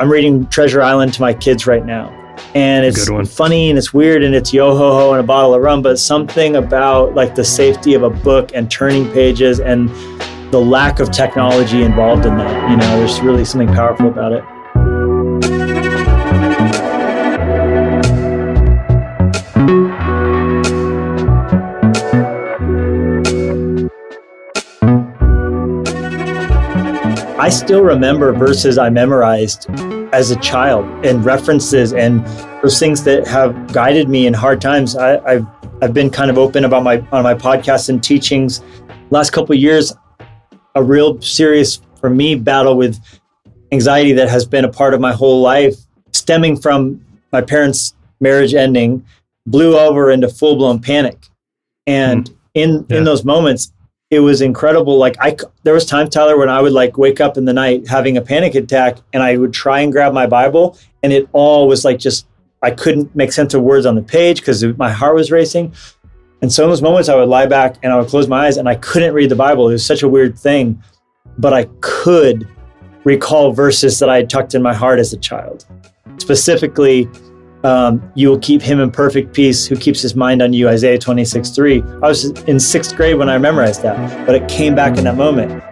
[0.00, 2.14] I'm reading Treasure Island to my kids right now.
[2.54, 5.60] And it's funny and it's weird and it's yo ho ho and a bottle of
[5.60, 9.88] rum, but something about like the safety of a book and turning pages and
[10.52, 12.70] the lack of technology involved in that.
[12.70, 14.44] You know, there's really something powerful about it.
[27.48, 29.70] I still remember verses I memorized
[30.12, 32.22] as a child and references and
[32.62, 34.94] those things that have guided me in hard times.
[34.94, 35.46] I, I've
[35.80, 38.60] I've been kind of open about my on my podcast and teachings.
[39.08, 39.94] Last couple of years,
[40.74, 43.00] a real serious for me battle with
[43.72, 45.74] anxiety that has been a part of my whole life,
[46.12, 49.02] stemming from my parents' marriage ending,
[49.46, 51.16] blew over into full blown panic.
[51.86, 52.36] And mm.
[52.52, 52.98] in Yeah.
[52.98, 53.72] in those moments,
[54.10, 54.96] it was incredible.
[54.96, 57.86] Like I, there was times Tyler when I would like wake up in the night
[57.86, 61.68] having a panic attack, and I would try and grab my Bible, and it all
[61.68, 62.26] was like just
[62.62, 65.74] I couldn't make sense of words on the page because my heart was racing.
[66.40, 68.56] And so in those moments, I would lie back and I would close my eyes,
[68.56, 69.68] and I couldn't read the Bible.
[69.68, 70.82] It was such a weird thing,
[71.36, 72.48] but I could
[73.04, 75.66] recall verses that I had tucked in my heart as a child.
[76.18, 77.08] Specifically,
[77.64, 80.98] um, you will keep him in perfect peace who keeps his mind on you, Isaiah
[80.98, 81.82] 26, 3.
[81.82, 85.16] I was in sixth grade when I memorized that, but it came back in that
[85.16, 85.62] moment.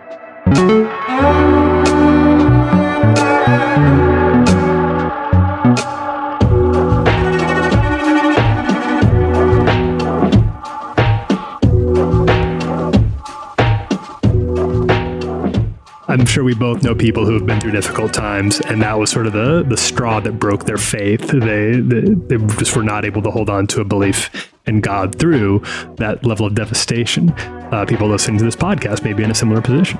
[16.21, 19.11] I'm sure we both know people who have been through difficult times, and that was
[19.11, 21.21] sort of the the straw that broke their faith.
[21.29, 25.19] They they, they just were not able to hold on to a belief in God
[25.19, 25.61] through
[25.97, 27.31] that level of devastation.
[27.73, 29.99] Uh, people listening to this podcast may be in a similar position.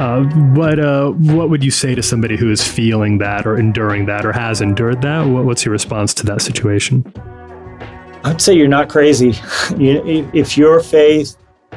[0.00, 4.06] Uh, what uh, what would you say to somebody who is feeling that or enduring
[4.06, 5.22] that or has endured that?
[5.26, 7.04] What, what's your response to that situation?
[8.24, 9.34] I'd say you're not crazy.
[9.78, 11.36] You, if- if your faith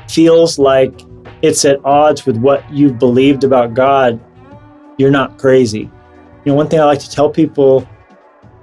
[0.09, 1.01] feels like
[1.43, 4.17] it's at odds with what you've believed about God,
[4.97, 5.81] you're not crazy.
[5.81, 7.87] You know, one thing I like to tell people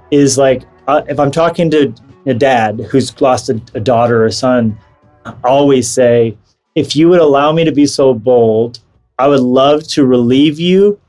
[0.09, 1.93] is like, uh, if I'm talking to
[2.25, 4.77] a dad who's lost a, a daughter or a son,
[5.25, 6.35] I always say,
[6.73, 8.79] if you would allow me to be so bold,
[9.19, 10.99] I would love to relieve you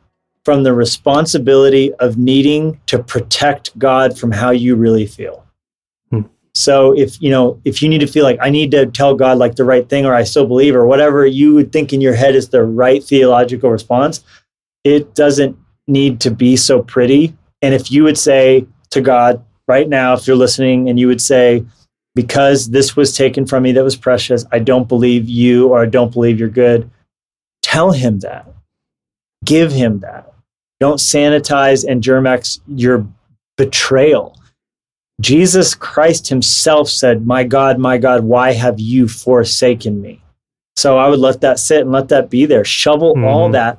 [0.45, 5.43] from the responsibility of needing to protect God from how you really feel
[6.55, 9.39] So if you know if you need to feel like I need to tell God
[9.39, 12.15] like the right thing or I still believe or whatever you would think in your
[12.15, 14.23] head is the right theological response,
[14.85, 17.35] it doesn't need to be so pretty.
[17.63, 21.21] And if you would say to God right now, if you're listening, and you would
[21.21, 21.65] say,
[22.15, 25.87] because this was taken from me that was precious, I don't believe you or I
[25.87, 26.91] don't believe you're good.
[27.63, 28.47] Tell him that.
[29.45, 30.33] Give him that.
[30.81, 33.07] Don't sanitize and Germ-X your
[33.57, 34.37] betrayal.
[35.23, 40.21] Jesus Christ himself said, My God, my God, why have you forsaken me?
[40.77, 42.65] So I would let that sit and let that be there.
[42.65, 43.53] Shovel all Mhm.
[43.53, 43.79] that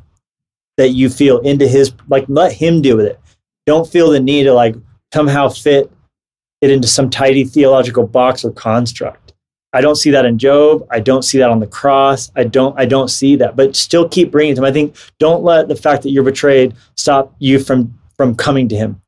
[0.78, 3.20] that you feel into his, like, let him deal with it.
[3.68, 4.76] Don't feel the need to, like,
[5.14, 5.92] somehow fit
[6.62, 9.34] it into some tidy theological box or construct.
[9.74, 10.88] I don't see that in Job.
[10.90, 12.32] I don't see that on the cross.
[12.36, 12.74] I don't.
[12.80, 13.56] I don't see that.
[13.56, 14.66] But still keep bringing it to him.
[14.66, 18.76] I think don't let the fact that you're betrayed stop you from from coming to
[18.76, 19.00] him.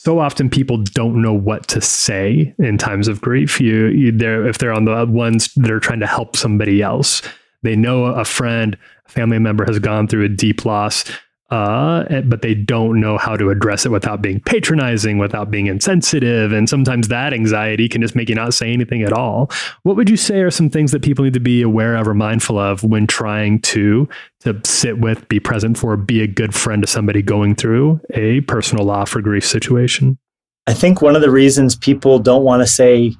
[0.00, 3.60] So often people don't know what to say in times of grief.
[3.60, 7.20] You, you they're, if they're on the ones that are trying to help somebody else,
[7.64, 11.04] they know a friend, a family member has gone through a deep loss,
[11.50, 16.52] uh, but they don't know how to address it without being patronizing, without being insensitive,
[16.52, 19.50] and sometimes that anxiety can just make you not say anything at all.
[19.82, 22.14] What would you say are some things that people need to be aware of or
[22.14, 24.08] mindful of when trying to
[24.40, 28.40] to sit with, be present for, be a good friend to somebody going through a
[28.42, 30.18] personal loss or grief situation?
[30.66, 33.14] I think one of the reasons people don't want to say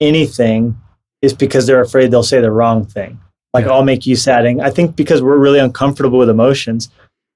[0.00, 0.80] anything
[1.20, 3.20] is because they're afraid they'll say the wrong thing.
[3.52, 3.72] Like, Yeah.
[3.72, 4.46] I'll make you sad.
[4.46, 6.88] And I think because we're really uncomfortable with emotions.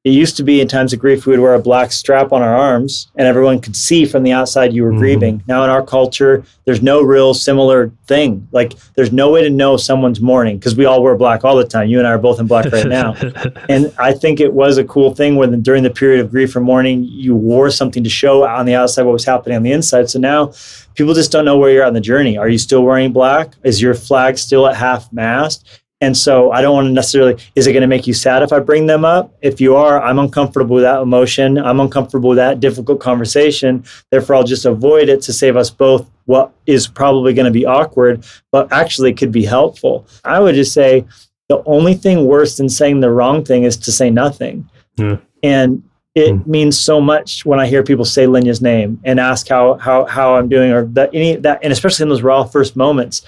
[0.07, 2.40] It used to be in times of grief, we would wear a black strap on
[2.40, 4.99] our arms and everyone could see from the outside you were Mhm.
[4.99, 5.42] grieving.
[5.49, 8.47] Now, in our culture, there's no real similar thing.
[8.53, 11.64] Like, there's no way to know someone's mourning because we all wear black all the
[11.64, 11.88] time.
[11.88, 13.16] You and I are both in black right now.
[13.69, 16.61] And I think it was a cool thing when during the period of grief or
[16.61, 20.09] mourning, you wore something to show on the outside what was happening on the inside.
[20.09, 20.53] So now
[20.95, 22.38] people just don't know where you're on the journey.
[22.38, 23.55] Are you still wearing black?
[23.64, 25.66] Is your flag still at half mast?
[26.02, 28.52] And so I don't want to necessarily, is it going to make you sad if
[28.52, 29.35] I bring them up?
[29.40, 31.56] If you are, I'm uncomfortable with that emotion.
[31.56, 33.82] I'm uncomfortable with that difficult conversation.
[34.11, 37.64] Therefore, I'll just avoid it to save us both what is probably going to be
[37.64, 40.06] awkward, but actually could be helpful.
[40.24, 41.06] I would just say,
[41.48, 44.68] the only thing worse than saying the wrong thing is to say nothing.
[44.96, 45.18] Yeah.
[45.42, 45.82] And
[46.14, 46.50] it hmm.
[46.50, 50.35] means so much when I hear people say Lenya's name and ask how how how
[50.35, 53.22] I'm doing or that any that and especially in those raw first moments.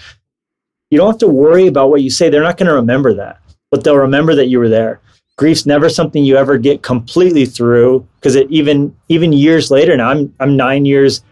[0.90, 2.28] You don't have to worry about what you say.
[2.30, 5.00] They're not going to remember that, but they'll remember that you were there.
[5.36, 10.08] Grief's never something you ever get completely through because it even even years later now
[10.10, 11.22] I'm I'm 9 years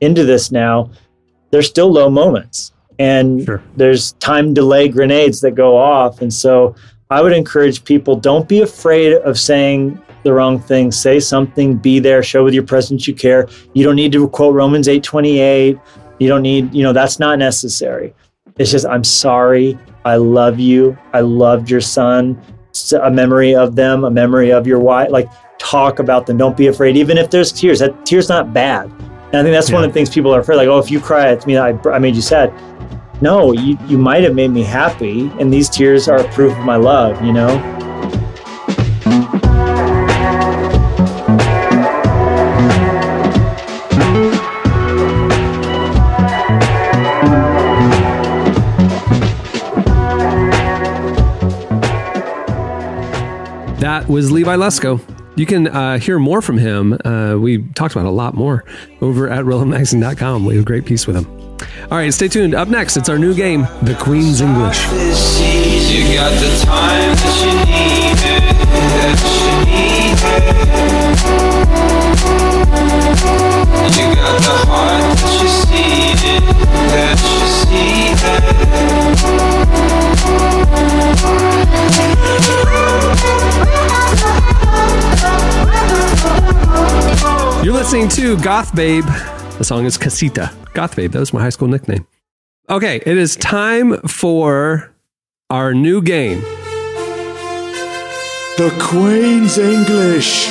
[0.00, 0.90] into this now.
[1.50, 3.62] There's still low moments and Sure.
[3.76, 6.74] there's time delay grenades that go off and so
[7.10, 11.98] i would encourage people don't be afraid of saying the wrong thing say something be
[11.98, 15.78] there show with your presence you care you don't need to quote romans 8.28
[16.18, 18.14] you don't need you know that's not necessary
[18.58, 19.78] it's just i'm sorry.
[20.04, 20.96] I love you.
[21.12, 22.40] I loved your son.
[22.70, 25.10] It's a memory of them a memory of your wife.
[25.10, 26.36] Like talk about them.
[26.36, 26.96] Don't be afraid.
[26.96, 28.90] Even if there's tears that tears not bad.
[29.32, 31.00] And i think that's one of the things people are afraid like oh if you
[31.00, 32.52] cry it's me i, I made you sad.
[33.22, 36.76] No, you, you might have made me happy, and these tears are proof of my
[36.76, 37.48] love, you know?
[53.86, 55.00] That was Levi Lusko.
[55.36, 56.98] You can uh, hear more from him.
[57.04, 58.64] Uh, we talked about a lot more
[59.00, 60.44] over at RealMagazine.com.
[60.44, 61.24] We have a great piece with him.
[61.92, 62.52] All right, stay tuned.
[62.52, 64.88] Up next, it's our new game, The Queen's English.
[87.66, 89.02] You're listening to Goth Babe.
[89.58, 90.52] The song is Casita.
[90.72, 92.06] Goth Babe, that was my high school nickname.
[92.70, 94.94] Okay, it is time for
[95.50, 96.42] our new game.
[98.56, 100.46] The Queen's English.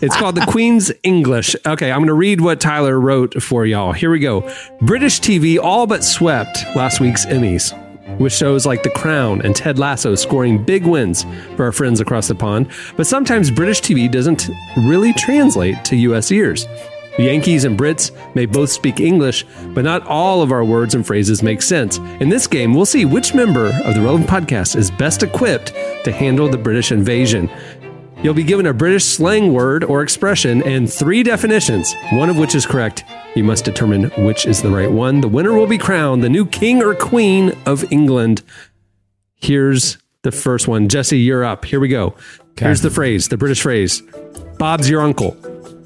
[0.00, 1.56] It's called The Queen's English.
[1.66, 3.92] Okay, I'm going to read what Tyler wrote for y'all.
[3.92, 4.48] Here we go.
[4.82, 7.72] British TV all but swept last week's Emmys,
[8.18, 11.24] with shows like The Crown and Ted Lasso scoring big wins
[11.56, 12.68] for our friends across the pond.
[12.96, 16.66] But sometimes British TV doesn't really translate to US ears.
[17.16, 21.06] The Yankees and Brits may both speak English, but not all of our words and
[21.06, 21.96] phrases make sense.
[22.20, 25.72] In this game, we'll see which member of the Relevant Podcast is best equipped
[26.04, 27.50] to handle the British invasion.
[28.22, 32.54] You'll be given a British slang word or expression and three definitions, one of which
[32.54, 33.04] is correct.
[33.36, 35.20] You must determine which is the right one.
[35.20, 38.42] The winner will be crowned the new king or queen of England.
[39.34, 40.88] Here's the first one.
[40.88, 41.66] Jesse, you're up.
[41.66, 42.14] Here we go.
[42.58, 44.02] Here's the phrase, the British phrase
[44.58, 45.32] Bob's your uncle.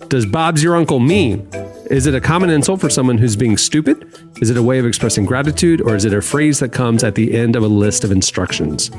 [0.07, 1.49] Does Bob's your uncle mean?
[1.91, 4.07] Is it a common insult for someone who's being stupid?
[4.41, 5.81] Is it a way of expressing gratitude?
[5.81, 8.93] Or is it a phrase that comes at the end of a list of instructions?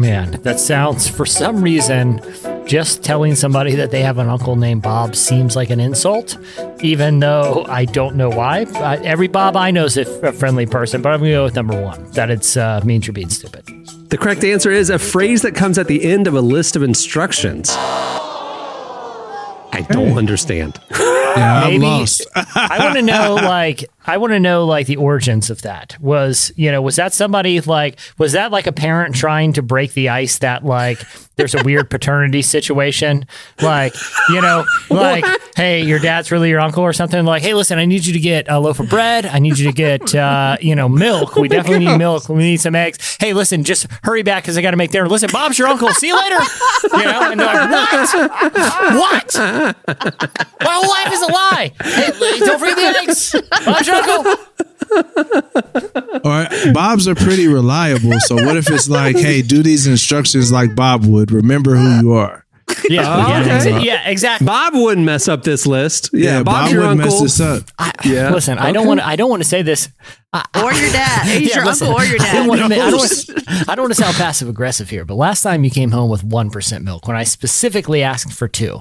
[0.00, 2.20] Man, that sounds for some reason
[2.72, 6.38] just telling somebody that they have an uncle named Bob seems like an insult,
[6.80, 8.62] even though I don't know why.
[8.62, 11.44] Uh, every Bob I know is a, a friendly person, but I'm going to go
[11.44, 13.66] with number one that it's uh, means you're being stupid.
[14.08, 16.82] The correct answer is a phrase that comes at the end of a list of
[16.82, 17.68] instructions.
[19.74, 20.80] I don't understand.
[21.36, 22.26] Yeah, I'm Maybe- lost.
[22.34, 25.96] I want to know, like, I want to know, like, the origins of that.
[26.00, 29.94] Was you know, was that somebody like, was that like a parent trying to break
[29.94, 30.98] the ice that like
[31.36, 33.24] there's a weird paternity situation,
[33.62, 33.94] like,
[34.28, 35.24] you know, like,
[35.56, 37.24] hey, your dad's really your uncle or something.
[37.24, 39.24] Like, hey, listen, I need you to get a loaf of bread.
[39.24, 41.36] I need you to get, uh, you know, milk.
[41.36, 42.28] We definitely need milk.
[42.28, 43.16] We need some eggs.
[43.18, 45.08] Hey, listen, just hurry back because I got to make dinner.
[45.08, 45.88] Listen, Bob's your uncle.
[45.94, 46.38] See you later.
[46.92, 48.92] You know, and they're like, what?
[48.92, 49.34] What?
[50.60, 51.72] My whole life is a lie.
[51.82, 53.34] Hey, don't forget the eggs.
[53.64, 54.34] Bob's your uncle.
[56.24, 58.12] All right, Bob's are pretty reliable.
[58.20, 61.30] So what if it's like, hey, do these instructions like Bob would.
[61.32, 62.44] Remember who you are.
[62.88, 63.70] Yeah, yeah, okay.
[63.70, 64.46] exa- yeah, exactly.
[64.46, 66.10] Bob wouldn't mess up this list.
[66.12, 67.06] Yeah, Yeah, Bob's Bob your would uncle.
[67.06, 67.64] mess this up.
[67.78, 69.00] I, Yeah, Listen, I don't want.
[69.00, 69.06] to.
[69.06, 69.88] I don't want to say this.
[70.32, 71.26] I, I- Or your dad.
[71.38, 72.34] He's Yeah, your listen, uncle or your dad.
[72.34, 72.80] I don't want to.
[72.80, 75.70] I don't want, I don't want to sound passive aggressive here, but last time you
[75.70, 78.80] came home with one percent milk, when I specifically asked for two,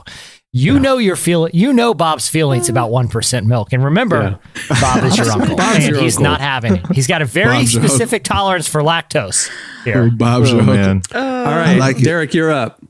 [0.53, 1.47] you know your feel.
[1.49, 4.37] You know Bob's feelings about one percent milk, and remember,
[4.81, 6.31] Bob is your uncle, Bob's and your he's uncle.
[6.31, 6.85] not having it.
[6.93, 9.49] He's got a very Bob's specific tolerance for lactose.
[9.85, 10.75] Here, oh, Bob's Oh your uncle.
[10.75, 12.03] man, uh, uh, All right, like it.
[12.03, 12.81] Derek, you're up.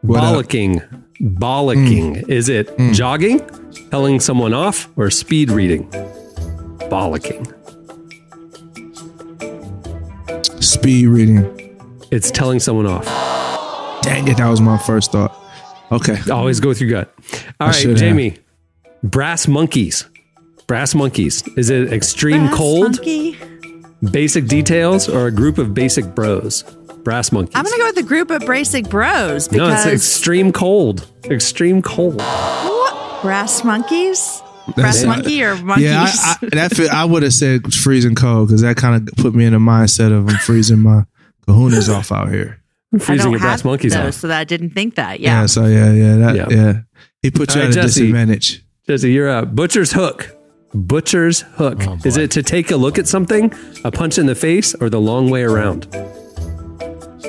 [0.00, 0.46] What up?
[0.46, 1.04] Bollocking.
[1.20, 2.22] Bollocking.
[2.22, 2.28] Mm.
[2.30, 2.94] Is it mm.
[2.94, 3.40] jogging,
[3.90, 5.90] telling someone off, or speed reading?
[6.88, 7.46] Bollocking.
[10.62, 11.76] Speed reading.
[12.10, 13.04] It's telling someone off.
[14.02, 15.36] Dang it, that was my first thought.
[15.92, 16.18] Okay.
[16.30, 17.12] Always go with your gut.
[17.18, 17.98] All I right, should have.
[17.98, 18.36] Jamie.
[19.02, 20.06] Brass monkeys.
[20.66, 21.42] Brass monkeys.
[21.56, 23.38] Is it extreme Brass cold, monkey.
[24.12, 26.62] basic details, or a group of basic bros?
[27.02, 27.52] Brass monkeys.
[27.56, 31.10] I'm gonna go with the group of basic bros no, it's because extreme cold.
[31.24, 32.16] Extreme cold.
[32.18, 33.22] What?
[33.22, 34.42] brass monkeys,
[34.76, 35.84] brass That's- monkey or monkeys.
[35.86, 39.14] Yeah, I, I, that fit, I would have said freezing cold because that kind of
[39.16, 41.04] put me in the mindset of I'm freezing my
[41.48, 42.59] kahunas off out here.
[42.94, 44.20] I Freezing your brass monkeys those, off.
[44.20, 45.20] so that I didn't think that.
[45.20, 45.40] Yeah.
[45.42, 46.46] Yeah, so yeah, yeah, that, Yeah.
[46.50, 46.72] yeah.
[47.22, 48.64] He put you All at right, a disadvantage.
[48.88, 49.54] Jesse, you're up.
[49.54, 50.36] Butcher's hook.
[50.74, 51.78] Butcher's hook.
[51.86, 53.52] Oh, Is it to take a look at something,
[53.84, 55.86] a punch in the face, or the long way around?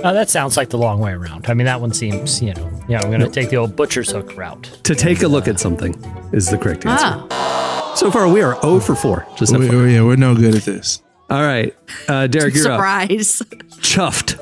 [0.03, 1.45] Oh, that sounds like the long way around.
[1.47, 2.99] I mean, that one seems, you know, yeah.
[3.01, 4.63] I'm going to take the old butcher's hook route.
[4.83, 5.93] To take a look at something
[6.33, 7.27] is the correct answer.
[7.29, 9.27] Oh, So far, we are 0 for 4.
[9.37, 11.03] Just We, we- yeah, we're no good at this.
[11.29, 11.75] All right.
[12.07, 12.77] Uh, Derek, you're up.
[12.77, 13.41] surprise!
[13.79, 14.37] Chuffed.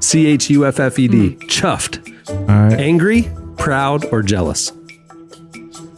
[0.00, 1.30] C H U F F E D.
[1.46, 1.98] Chuffed.
[2.30, 2.72] All right.
[2.78, 4.70] Angry, proud, or jealous?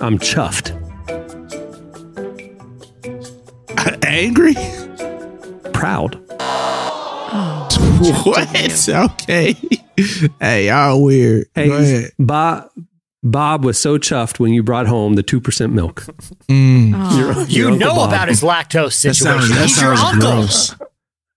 [0.01, 0.77] I'm chuffed.
[4.05, 4.55] Angry?
[5.73, 6.15] Proud.
[8.25, 8.49] what?
[8.89, 9.55] Okay.
[10.41, 11.47] hey, y'all weird.
[11.55, 12.11] Go Hey, ahead.
[12.19, 12.71] Bob,
[13.23, 16.03] Bob was so chuffed when you brought home the 2% milk.
[16.49, 18.09] Mm, Your- You your Uncle know Bob.
[18.09, 19.43] about his lactose that situation.
[19.43, 20.31] sounds, that He's your sounds uncle.
[20.33, 20.71] gross.
[20.71, 20.89] And That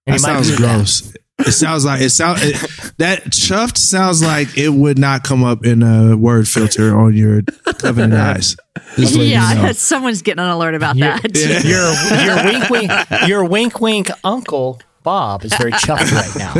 [0.05, 0.75] he might sounds do that.
[0.77, 1.13] gross.
[1.47, 2.55] It sounds like it sounds it,
[2.97, 7.41] that chuffed sounds like it would not come up in a word filter on your
[7.79, 8.55] covenant eyes.
[8.95, 9.71] Just letting you yeah, know.
[9.73, 11.63] someone's getting an alert about Your, that.
[11.63, 16.53] your, your wink wink your wink wink uncle Bob is very chuffed right now.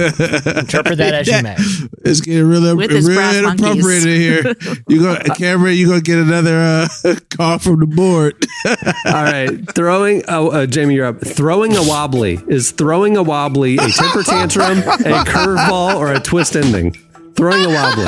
[0.59, 1.55] Interpret that as you may.
[2.05, 4.05] It's getting really, With his really brass inappropriate monkeys.
[4.05, 4.55] in here.
[4.87, 5.75] You go, Cameron.
[5.75, 6.87] You gonna get another uh,
[7.29, 8.35] call from the board.
[9.05, 10.23] All right, throwing.
[10.27, 11.21] Oh, uh, Jamie, you're up.
[11.25, 16.55] Throwing a wobbly is throwing a wobbly a temper tantrum, a curveball, or a twist
[16.55, 16.91] ending.
[17.35, 18.05] Throwing a wobbly.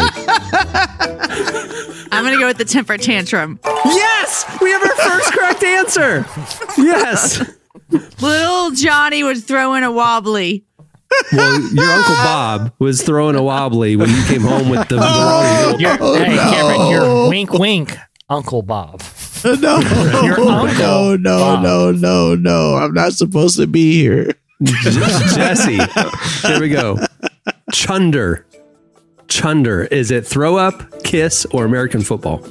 [2.12, 3.60] I'm gonna go with the temper tantrum.
[3.86, 6.26] Yes, we have our first correct answer.
[6.78, 7.42] Yes.
[8.22, 10.66] Little Johnny was throwing a wobbly.
[11.32, 15.02] Well, your uncle Bob was throwing a wobbly when you came home with the, the
[15.02, 15.82] wrong milk.
[15.82, 17.98] Your, hey, Cameron, your wink wink
[18.30, 19.02] Uncle Bob.
[19.46, 21.64] no, uncle, no, no, Bob.
[21.64, 22.76] no, no, no.
[22.76, 24.32] I'm not supposed to be here.
[24.64, 25.78] Jesse.
[26.48, 26.98] Here we go.
[27.72, 28.46] Chunder.
[29.28, 29.84] Chunder.
[29.86, 32.44] Is it throw up, kiss, or American football?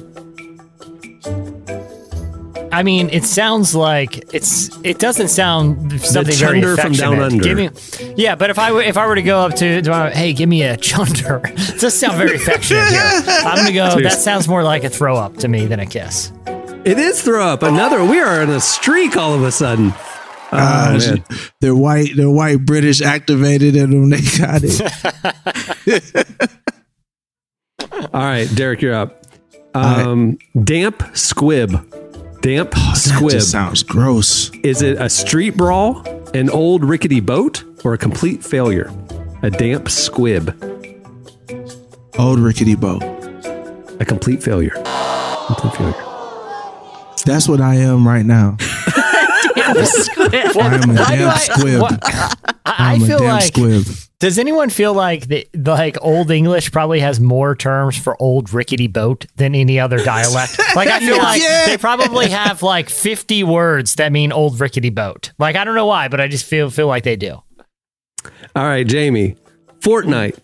[2.75, 4.69] I mean, it sounds like it's.
[4.83, 7.41] It doesn't sound something very chunder from down under.
[7.41, 7.69] Give me,
[8.17, 10.33] yeah, but if I were if I were to go up to, to my, hey,
[10.33, 13.01] give me a chunder, it does sound very affectionate here.
[13.27, 14.01] I'm gonna go.
[14.01, 16.33] That sounds more like a throw up to me than a kiss.
[16.83, 17.63] It is throw up.
[17.63, 18.03] Another.
[18.03, 19.93] We are in a streak all of a sudden.
[19.95, 21.23] Oh, Uh, man.
[21.61, 22.09] they're white.
[22.15, 24.81] They're white British activated, and when they got it.
[28.13, 29.23] All right, Derek, you're up.
[29.73, 31.71] Um, damp squib.
[32.45, 33.31] Damp Oh, That squib.
[33.31, 34.51] just sounds gross.
[34.63, 36.03] Is it a street brawl,
[36.35, 38.91] an old rickety boat, or a complete failure?
[39.41, 40.53] A damp squib.
[42.19, 43.01] Old rickety boat.
[43.99, 44.73] A complete failure.
[45.47, 46.03] Complete failure.
[47.25, 48.57] That's what I am right now.
[49.85, 50.35] Squid.
[50.35, 51.81] I am a Why do damn I- squib.
[51.81, 52.33] what- I,
[52.65, 53.43] I I'm a feel damn like.
[53.43, 53.83] squib.
[54.25, 58.87] Does anyone feel like the, like Old English probably has more terms for old rickety
[58.87, 60.59] boat than any other dialect?
[60.75, 61.67] Like I feel like Yeah.
[61.67, 65.31] they probably have like 50 words that mean old rickety boat.
[65.37, 67.43] Like I don't know why, but I just feel feel like they do.
[68.55, 69.35] All right, Jamie.
[69.81, 70.39] Fortnight.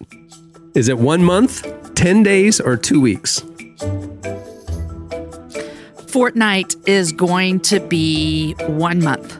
[0.75, 1.65] Is it one month,
[1.95, 3.39] 10 days, or two weeks?
[6.11, 9.39] Fortnite is going to be one month.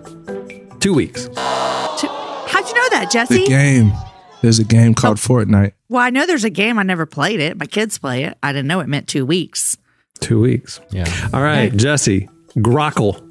[0.80, 1.26] Two weeks.
[1.28, 2.08] Two-
[2.48, 3.36] How'd you know that, Jesse?
[3.36, 3.50] The Jesse?
[3.50, 3.94] game.
[4.42, 5.74] There's a game called Fortnite.
[5.90, 6.80] Well, I know there's a game.
[6.80, 7.58] I never played it.
[7.58, 8.38] My kids play it.
[8.42, 9.78] I didn't know it meant two weeks.
[10.20, 10.80] Two weeks.
[10.92, 11.06] Yeah.
[11.34, 12.30] All right, Jesse.
[12.58, 13.28] Grockle.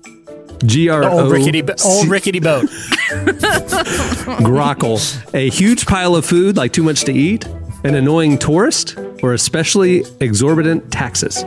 [0.65, 1.21] G R O.
[1.23, 2.65] Old rickety bo- old rickety boat.
[4.41, 5.35] Grockle.
[5.35, 7.47] A huge pile of food, like too much to eat,
[7.85, 11.45] an annoying tourist, or especially exorbitant taxes.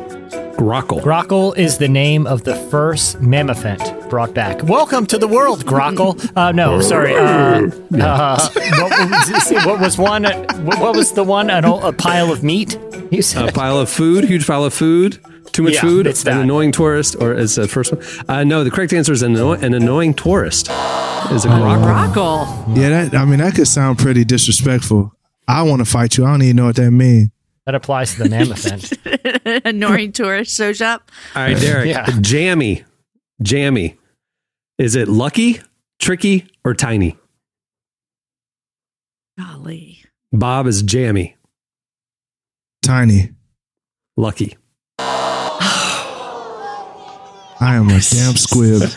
[0.57, 1.01] Grockle.
[1.01, 4.63] Grockle is the name of the first mammophant brought back.
[4.63, 6.13] Welcome to the world, Grockle.
[6.35, 7.15] Uh, no, sorry.
[7.15, 7.19] Uh,
[7.99, 10.23] uh, what, was, what was one?
[10.23, 11.49] What what was the one?
[11.49, 12.77] An, a pile of meat?
[13.11, 15.19] You a pile of food, huge pile of food,
[15.51, 18.01] too much Yeah, food, it's an annoying tourist, or is the first one?
[18.27, 20.69] Uh, no, the correct answer is an, anno- an annoying tourist.
[21.31, 22.13] Is a grockle.
[22.13, 22.77] Rockle.
[22.77, 25.13] Yeah, that I mean that could sound pretty disrespectful.
[25.47, 26.25] I want to fight you.
[26.25, 27.29] I don't even know what that means.
[27.65, 29.61] That applies to the mammoth mammothant.
[29.65, 31.09] Annoying tourist show shop.
[31.35, 31.87] All right, Derek.
[31.87, 32.09] Yeah.
[32.19, 32.83] Jammy.
[33.41, 33.97] Jammy.
[34.77, 35.61] Is it lucky,
[35.99, 37.17] tricky, or tiny?
[39.39, 40.03] Golly.
[40.31, 41.37] Bob is jammy.
[42.81, 43.31] Tiny.
[44.17, 44.57] Lucky.
[47.63, 48.81] I am a damn squib.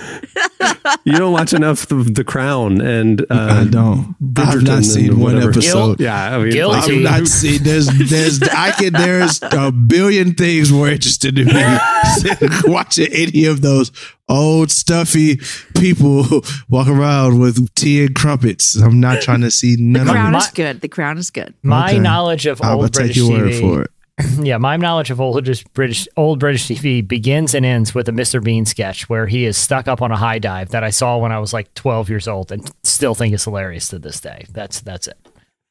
[1.05, 4.14] You don't watch enough the, the Crown and uh, I don't.
[4.37, 5.51] I've not and seen one whatever.
[5.51, 6.01] episode.
[6.01, 7.07] Yeah, I mean, Guilty.
[7.07, 7.62] I've not seen.
[7.62, 8.93] There's, there's, I can.
[8.93, 11.62] There's a billion things more interested in me
[12.64, 13.91] watching any of those
[14.29, 15.41] old stuffy
[15.77, 16.25] people
[16.69, 18.75] walk around with tea and crumpets.
[18.77, 20.39] I'm not trying to see none of Crown it.
[20.39, 20.81] is good.
[20.81, 21.55] The crown is good.
[21.62, 21.99] My Okay.
[22.01, 23.91] knowledge of I'll old take British your TV, word for it.
[24.41, 28.12] yeah, my knowledge of old British, British old British TV begins and ends with a
[28.12, 28.43] Mr.
[28.43, 31.33] Bean sketch where he is stuck up on a high dive that I saw when
[31.33, 34.47] I was like 12 years old and still think is hilarious to this day.
[34.53, 35.19] That's that's it.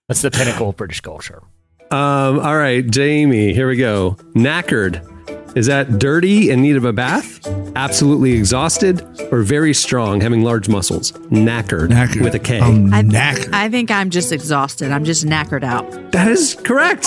[0.07, 1.41] That's the pinnacle of British culture.
[1.89, 4.11] Um, all right, Jamie, here we go.
[4.35, 5.11] Knackered.
[5.57, 7.47] Is that dirty in need of a bath?
[7.75, 11.13] Absolutely exhausted or very strong, having large muscles?
[11.13, 12.21] Knackered, Knackered.
[12.23, 12.59] with a K.
[12.59, 13.53] I'm I, knackered.
[13.53, 14.91] I think I'm just exhausted.
[14.91, 16.11] I'm just knackered out.
[16.11, 17.05] that is correct.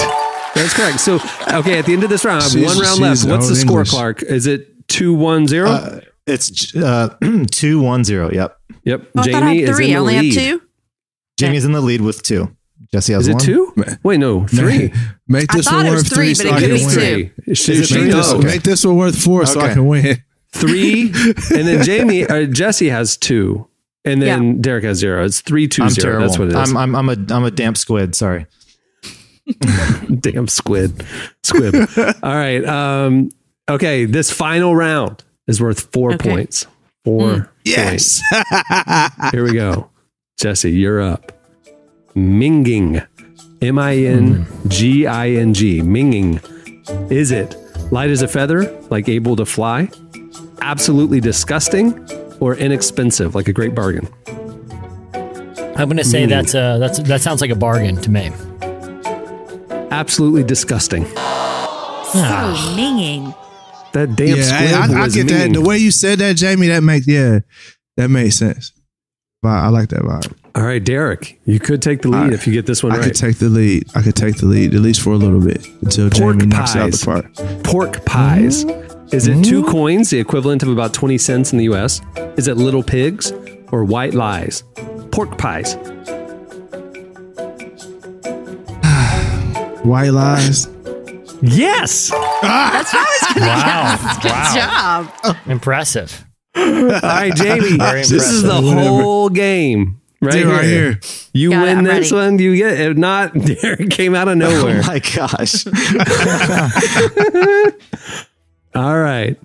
[0.58, 1.00] That is correct.
[1.00, 1.14] So,
[1.60, 3.24] okay, at the end of this round, I have She's- one round left.
[3.24, 3.90] What's the old score, English.
[3.90, 4.22] Clark?
[4.24, 5.70] Is it 2 1 0?
[5.70, 7.14] Uh, it's uh,
[7.50, 8.30] two one zero.
[8.30, 8.58] Yep.
[8.84, 9.02] yep.
[9.16, 9.86] Oh, I I Jamie is three.
[9.86, 10.34] in I the only lead.
[10.34, 10.62] have two.
[11.38, 12.54] Jamie's in the lead with two.
[12.92, 13.40] Jesse has Is it one.
[13.42, 13.98] two?
[14.02, 14.92] Wait, no, three.
[15.26, 16.78] Make I this thought one it was worth three, three, but so it could be
[16.80, 17.30] two.
[17.44, 17.54] Three.
[17.54, 18.02] She- Is it she three?
[18.04, 18.26] Make knows.
[18.26, 18.46] this, Okay.
[18.46, 20.22] make this one worth four, so I can win.
[20.52, 23.66] three, and then Jamie, uh, Jesse has two,
[24.04, 25.24] and then Derek has zero.
[25.24, 26.04] It's three two I'm zero.
[26.12, 26.26] terrible.
[26.26, 26.56] That's what it is.
[26.74, 28.14] I'm, I'm I'm a I'm a damp squid.
[28.14, 28.44] Sorry.
[30.20, 31.04] Damn squid,
[31.42, 31.74] squib.
[32.22, 32.64] All right.
[32.64, 33.30] Um,
[33.68, 36.30] okay, this final round is worth four Okay.
[36.30, 36.66] points.
[37.04, 38.22] Four Yes.
[38.30, 39.30] points.
[39.32, 39.88] Here we go.
[40.38, 41.32] Jesse, you're up.
[42.14, 43.06] Minging,
[43.62, 45.80] M I N G I N G.
[45.80, 46.40] Minging.
[47.10, 47.56] Is it
[47.92, 49.88] light as a feather, like able to fly?
[50.60, 51.94] Absolutely disgusting,
[52.40, 54.08] or inexpensive, like a great bargain?
[55.76, 58.30] I'm going to say that's uh that's that sounds like a bargain to me.
[59.90, 61.04] Absolutely disgusting.
[61.06, 62.74] So ah.
[62.76, 63.34] minging.
[63.92, 65.52] That damn yeah, squib I, I was get that.
[65.52, 67.40] The way you said that, Jamie, that makes yeah,
[67.96, 68.72] that makes sense.
[69.40, 70.34] But I like that vibe.
[70.54, 72.32] All right, Derek, you could take the lead All right.
[72.32, 72.98] if you get this one right.
[72.98, 73.06] I right.
[73.08, 73.86] could take the lead.
[73.94, 76.74] I could take the lead at least for a little bit until Pork Jamie knocks
[76.74, 77.62] out the park.
[77.62, 78.64] Pork pies.
[78.64, 79.14] Mm-hmm.
[79.14, 79.70] Is it two mm-hmm.
[79.70, 82.00] coins, the equivalent of about 20 cents in the US?
[82.36, 83.32] Is it little pigs
[83.70, 84.64] or white lies?
[85.12, 85.76] Pork pies.
[89.82, 90.68] White lies.
[91.40, 92.10] Yes.
[92.10, 93.96] That's what I was going to Wow.
[93.96, 94.22] guess.
[94.22, 95.12] Good Wow.
[95.24, 95.36] job.
[95.46, 96.24] Impressive.
[96.56, 96.64] All
[97.02, 97.76] right, Jamie.
[97.78, 100.00] Very this is the whole game.
[100.20, 100.98] Right, Dude, right here.
[101.32, 102.26] You Got win I'm this ready.
[102.30, 102.80] one, you get it.
[102.90, 104.80] If not, Derek came out of oh nowhere.
[104.82, 105.64] Oh my gosh.
[108.74, 109.36] All right.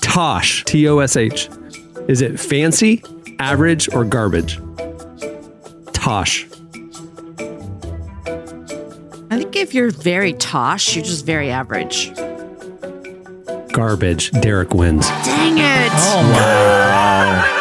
[0.00, 1.50] Tosh, T O S H.
[2.08, 3.02] Is it fancy,
[3.38, 4.58] average, or garbage?
[5.92, 6.46] Tosh.
[9.30, 12.14] I think if you're very tosh, you're just very average.
[13.72, 14.30] Garbage.
[14.40, 15.06] Derek wins.
[15.08, 15.90] Dang it.
[15.92, 17.54] Oh my.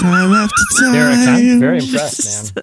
[0.00, 0.92] Time after time.
[0.92, 1.12] Derek,
[1.54, 2.62] I'm very impressed, man.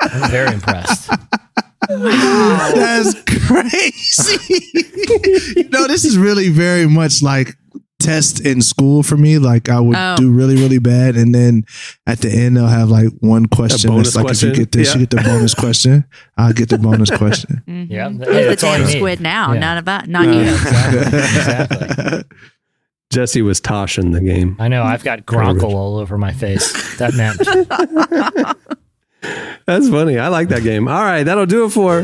[0.00, 1.10] I'm very impressed.
[1.88, 3.14] That's
[3.46, 4.64] crazy.
[5.60, 7.56] you know, this is really very much like
[8.00, 9.38] test in school for me.
[9.38, 10.16] Like I would Oh.
[10.16, 11.64] do really, really bad, and then
[12.06, 13.90] at the end they'll have like one question.
[13.90, 16.04] bonus That's like if you get this, you get the bonus question.
[16.36, 17.62] I'll get the bonus question.
[17.90, 19.52] Yeah, Who's hey, the all damn squid now?
[19.52, 19.60] Yeah.
[19.60, 20.40] Not about not Uh, you.
[20.40, 21.18] Exactly.
[21.18, 22.24] exactly.
[23.12, 24.54] Jesse was Tosh in the game.
[24.60, 24.84] I know.
[24.84, 26.96] I've got gronkle all over my face.
[26.98, 27.38] That meant
[29.66, 30.18] That's funny.
[30.18, 30.88] I like that game.
[30.88, 32.02] All right, that'll do it for.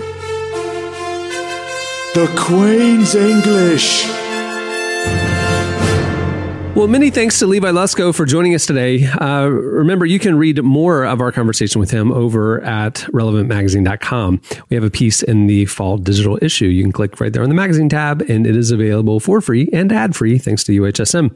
[2.14, 4.04] The Queen's English.
[6.76, 9.06] Well, many thanks to Levi Lusko for joining us today.
[9.06, 14.42] Uh, remember, you can read more of our conversation with him over at relevantmagazine.com.
[14.68, 16.66] We have a piece in the fall digital issue.
[16.66, 19.70] You can click right there on the magazine tab, and it is available for free
[19.72, 21.34] and ad free thanks to UHSM.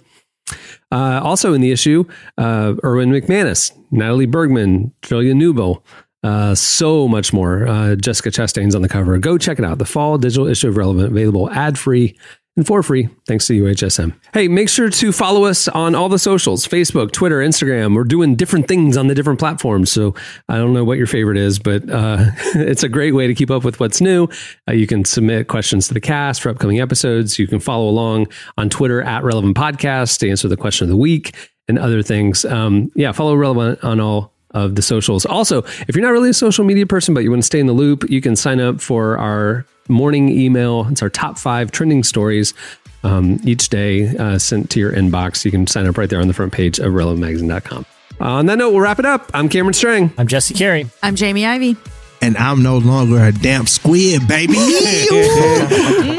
[0.92, 2.04] Uh, also in the issue,
[2.36, 5.82] uh, Erwin McManus, Natalie Bergman, Julia Newbo,
[6.22, 7.66] uh, so much more.
[7.66, 9.16] Uh, Jessica Chastain's on the cover.
[9.16, 9.78] Go check it out.
[9.78, 12.18] The fall digital issue of Relevant, available ad free
[12.60, 14.14] and for free, thanks to UHSM.
[14.34, 17.96] Hey, make sure to follow us on all the socials Facebook, Twitter, Instagram.
[17.96, 19.90] We're doing different things on the different platforms.
[19.90, 20.14] So
[20.46, 22.18] I don't know what your favorite is, but uh,
[22.54, 24.28] it's a great way to keep up with what's new.
[24.68, 27.38] Uh, you can submit questions to the cast for upcoming episodes.
[27.38, 28.26] You can follow along
[28.58, 31.34] on Twitter at Relevant Podcast to answer the question of the week
[31.66, 32.44] and other things.
[32.44, 35.24] Um, yeah, follow Relevant on all of the socials.
[35.26, 37.66] Also, if you're not really a social media person, but you want to stay in
[37.66, 40.86] the loop, you can sign up for our morning email.
[40.90, 42.54] It's our top five trending stories
[43.02, 45.44] um, each day uh, sent to your inbox.
[45.44, 47.86] You can sign up right there on the front page of relevantmagazine.com.
[48.20, 49.30] On that note, we'll wrap it up.
[49.32, 50.12] I'm Cameron Strang.
[50.18, 50.86] I'm Jesse Carey.
[51.02, 51.76] I'm Jamie Ivey.
[52.22, 54.56] And I'm no longer a damn squid, baby.
[54.58, 54.64] All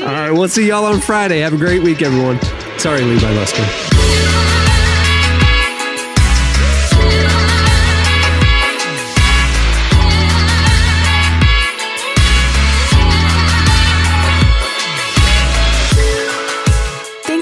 [0.07, 1.41] right, we'll see y'all on Friday.
[1.41, 2.41] Have a great week, everyone.
[2.79, 3.91] Sorry, Levi Lusko.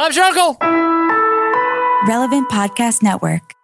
[0.00, 0.56] Bob's your.
[2.08, 3.59] Relevant Podcast Network.